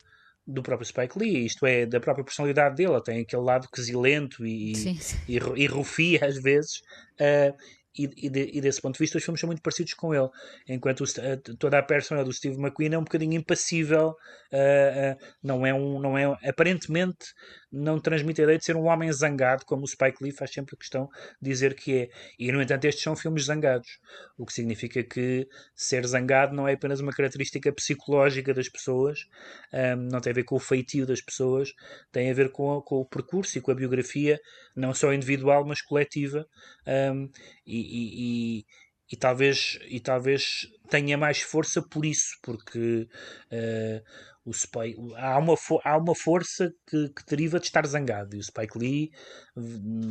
do 0.46 0.62
próprio 0.62 0.86
Spike 0.86 1.18
Lee, 1.18 1.46
isto 1.46 1.66
é, 1.66 1.84
da 1.84 1.98
própria 1.98 2.24
personalidade 2.24 2.76
dele. 2.76 3.00
tem 3.02 3.20
aquele 3.20 3.42
lado 3.42 3.68
quesilento 3.68 4.46
e, 4.46 4.74
sim, 4.74 4.96
sim. 4.96 5.16
e, 5.28 5.36
e 5.36 5.66
rufia 5.66 6.24
às 6.24 6.40
vezes. 6.40 6.80
Uh, 7.20 7.56
e, 7.98 8.26
e, 8.26 8.30
de, 8.30 8.50
e, 8.52 8.60
desse 8.60 8.80
ponto 8.80 8.94
de 8.94 8.98
vista 8.98 9.16
os 9.16 9.24
filmes 9.24 9.40
são 9.40 9.46
muito 9.46 9.62
parecidos 9.62 9.94
com 9.94 10.14
ele 10.14 10.28
enquanto 10.68 11.02
o, 11.02 11.56
toda 11.58 11.78
a 11.78 11.82
persona 11.82 12.22
do 12.22 12.32
Steve 12.32 12.60
McQueen 12.60 12.92
é 12.92 12.98
um 12.98 13.04
bocadinho 13.04 13.32
impassível 13.32 14.10
uh, 14.10 15.16
não 15.42 15.66
é 15.66 15.72
um 15.72 15.98
não 15.98 16.18
é 16.18 16.26
aparentemente 16.46 17.32
não 17.70 17.98
transmite 17.98 18.40
a 18.40 18.44
ideia 18.44 18.58
de 18.58 18.64
ser 18.64 18.76
um 18.76 18.86
homem 18.86 19.12
zangado 19.12 19.64
como 19.64 19.84
o 19.84 19.86
Spike 19.86 20.22
Lee 20.22 20.32
faz 20.32 20.52
sempre 20.52 20.76
questão 20.76 21.08
de 21.40 21.50
dizer 21.50 21.74
que 21.74 21.98
é. 21.98 22.08
E 22.38 22.50
no 22.52 22.62
entanto 22.62 22.84
estes 22.84 23.02
são 23.02 23.16
filmes 23.16 23.44
zangados 23.44 23.98
o 24.38 24.46
que 24.46 24.52
significa 24.52 25.02
que 25.02 25.48
ser 25.74 26.06
zangado 26.06 26.54
não 26.54 26.68
é 26.68 26.74
apenas 26.74 27.00
uma 27.00 27.12
característica 27.12 27.72
psicológica 27.72 28.54
das 28.54 28.68
pessoas 28.68 29.26
um, 29.72 29.96
não 30.10 30.20
tem 30.20 30.30
a 30.30 30.34
ver 30.34 30.44
com 30.44 30.56
o 30.56 30.60
feitio 30.60 31.06
das 31.06 31.20
pessoas 31.20 31.72
tem 32.12 32.30
a 32.30 32.34
ver 32.34 32.50
com, 32.50 32.80
com 32.82 32.96
o 32.96 33.04
percurso 33.04 33.58
e 33.58 33.60
com 33.60 33.70
a 33.70 33.74
biografia 33.74 34.38
não 34.74 34.94
só 34.94 35.12
individual 35.12 35.64
mas 35.66 35.82
coletiva 35.82 36.46
um, 36.86 37.28
e, 37.66 37.80
e, 37.80 38.58
e, 38.58 38.66
e, 39.12 39.16
talvez, 39.16 39.78
e 39.88 40.00
talvez 40.00 40.68
tenha 40.88 41.16
mais 41.16 41.40
força 41.40 41.82
por 41.82 42.04
isso, 42.04 42.36
porque 42.42 43.08
uh, 43.52 44.02
o 44.46 44.52
Spike, 44.52 44.96
há, 45.16 45.36
uma 45.38 45.56
há 45.82 45.98
uma 45.98 46.14
força 46.14 46.72
que, 46.88 47.08
que, 47.08 47.26
deriva 47.26 47.58
de 47.58 47.66
estar 47.66 47.84
zangado 47.84 48.36
e 48.36 48.38
o 48.38 48.42
Spike 48.42 48.78
Lee 48.78 49.10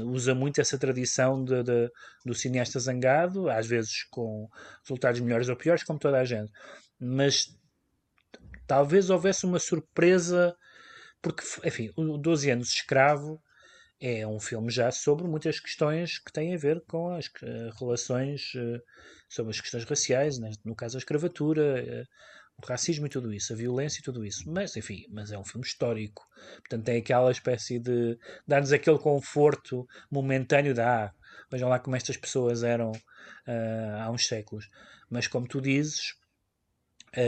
usa 0.04 0.36
muito 0.36 0.60
essa 0.60 0.78
tradição 0.78 1.41
de, 1.41 1.63
de, 1.63 1.89
do 2.26 2.34
cineasta 2.34 2.78
zangado, 2.78 3.50
às 3.50 3.65
vezes 3.65 4.04
com 4.12 4.50
resultados 4.82 5.21
melhores 5.21 5.48
ou 5.48 5.56
piores, 5.56 5.86
como 5.86 5.98
toda 5.98 6.19
a 6.19 6.26
gente, 6.26 6.52
mas 7.00 7.58
talvez 8.67 9.10
houvesse 9.10 9.45
uma 9.45 9.58
surpresa, 9.58 10.54
porque, 11.21 11.43
enfim, 11.63 11.89
o 11.95 12.17
12 12.17 12.52
anos 12.52 12.67
escravo 12.74 13.41
é 14.02 14.28
um 14.28 14.39
filme 14.39 14.69
já 14.69 14.91
sobre 14.91 15.26
muitas 15.26 15.62
questões 15.62 16.19
que 16.19 16.32
têm 16.34 16.54
a 16.54 16.58
ver 16.58 16.84
com 16.86 17.10
as 17.15 17.28
uh, 17.28 17.69
relações, 17.80 18.54
uh, 18.56 18.82
sobre 19.30 19.52
as 19.52 19.62
questões 19.62 19.86
raciais, 19.86 20.38
né? 20.38 20.52
no 20.65 20.76
caso 20.76 20.98
a 20.98 21.00
escravatura, 21.00 21.82
uh, 21.82 22.08
o 22.61 22.65
racismo 22.65 23.05
e 23.05 23.09
tudo 23.09 23.33
isso, 23.33 23.53
a 23.53 23.55
violência 23.55 23.99
e 23.99 24.03
tudo 24.03 24.25
isso. 24.25 24.49
Mas, 24.49 24.75
enfim, 24.75 25.05
mas 25.09 25.31
é 25.31 25.37
um 25.37 25.43
filme 25.43 25.65
histórico. 25.65 26.27
Portanto, 26.57 26.85
tem 26.85 26.97
aquela 26.97 27.31
espécie 27.31 27.79
de 27.79 28.17
dar-nos 28.47 28.71
aquele 28.71 28.97
conforto 28.99 29.87
momentâneo 30.09 30.73
de 30.73 30.81
ah, 30.81 31.13
vejam 31.51 31.69
lá 31.69 31.79
como 31.79 31.95
estas 31.95 32.17
pessoas 32.17 32.63
eram 32.63 32.91
há 34.01 34.09
uns 34.09 34.27
séculos. 34.27 34.69
Mas, 35.09 35.27
como 35.27 35.47
tu 35.47 35.61
dizes, 35.61 36.15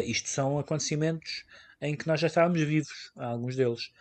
isto 0.06 0.30
são 0.30 0.58
acontecimentos 0.58 1.44
em 1.80 1.96
que 1.96 2.08
nós 2.08 2.20
já 2.20 2.28
estávamos 2.28 2.62
vivos, 2.62 3.12
alguns 3.16 3.56
deles. 3.56 3.92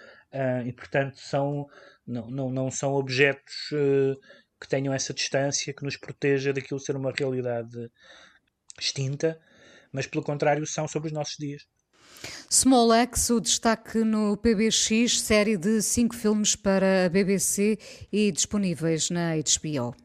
e, 0.65 0.73
portanto, 0.73 1.19
são 1.19 1.69
não, 2.07 2.31
não, 2.31 2.51
não 2.51 2.71
são 2.71 2.95
objetos 2.95 3.73
uh, 3.73 4.19
que 4.61 4.69
tenham 4.69 4.95
essa 4.95 5.13
distância, 5.13 5.75
que 5.75 5.85
nos 5.85 5.97
proteja 5.97 6.53
daquilo 6.53 6.81
ser 6.81 6.97
uma 6.97 7.13
realidade 7.13 7.91
extinta, 8.79 9.41
mas 9.97 10.07
pelo 10.07 10.23
contrário 10.23 10.67
são 10.67 10.87
sobre 10.87 11.09
os 11.09 11.13
nossos 11.15 11.37
dias. 11.39 11.63
Small 12.51 12.93
X, 12.93 13.31
o 13.31 13.41
destaque 13.41 13.99
no 14.05 14.37
PBX, 14.37 15.21
série 15.21 15.57
de 15.57 15.81
cinco 15.81 16.15
filmes 16.15 16.55
para 16.55 17.07
a 17.07 17.09
BBC 17.09 17.79
e 18.13 18.31
disponíveis 18.31 19.09
na 19.09 19.35
HBO. 19.37 19.97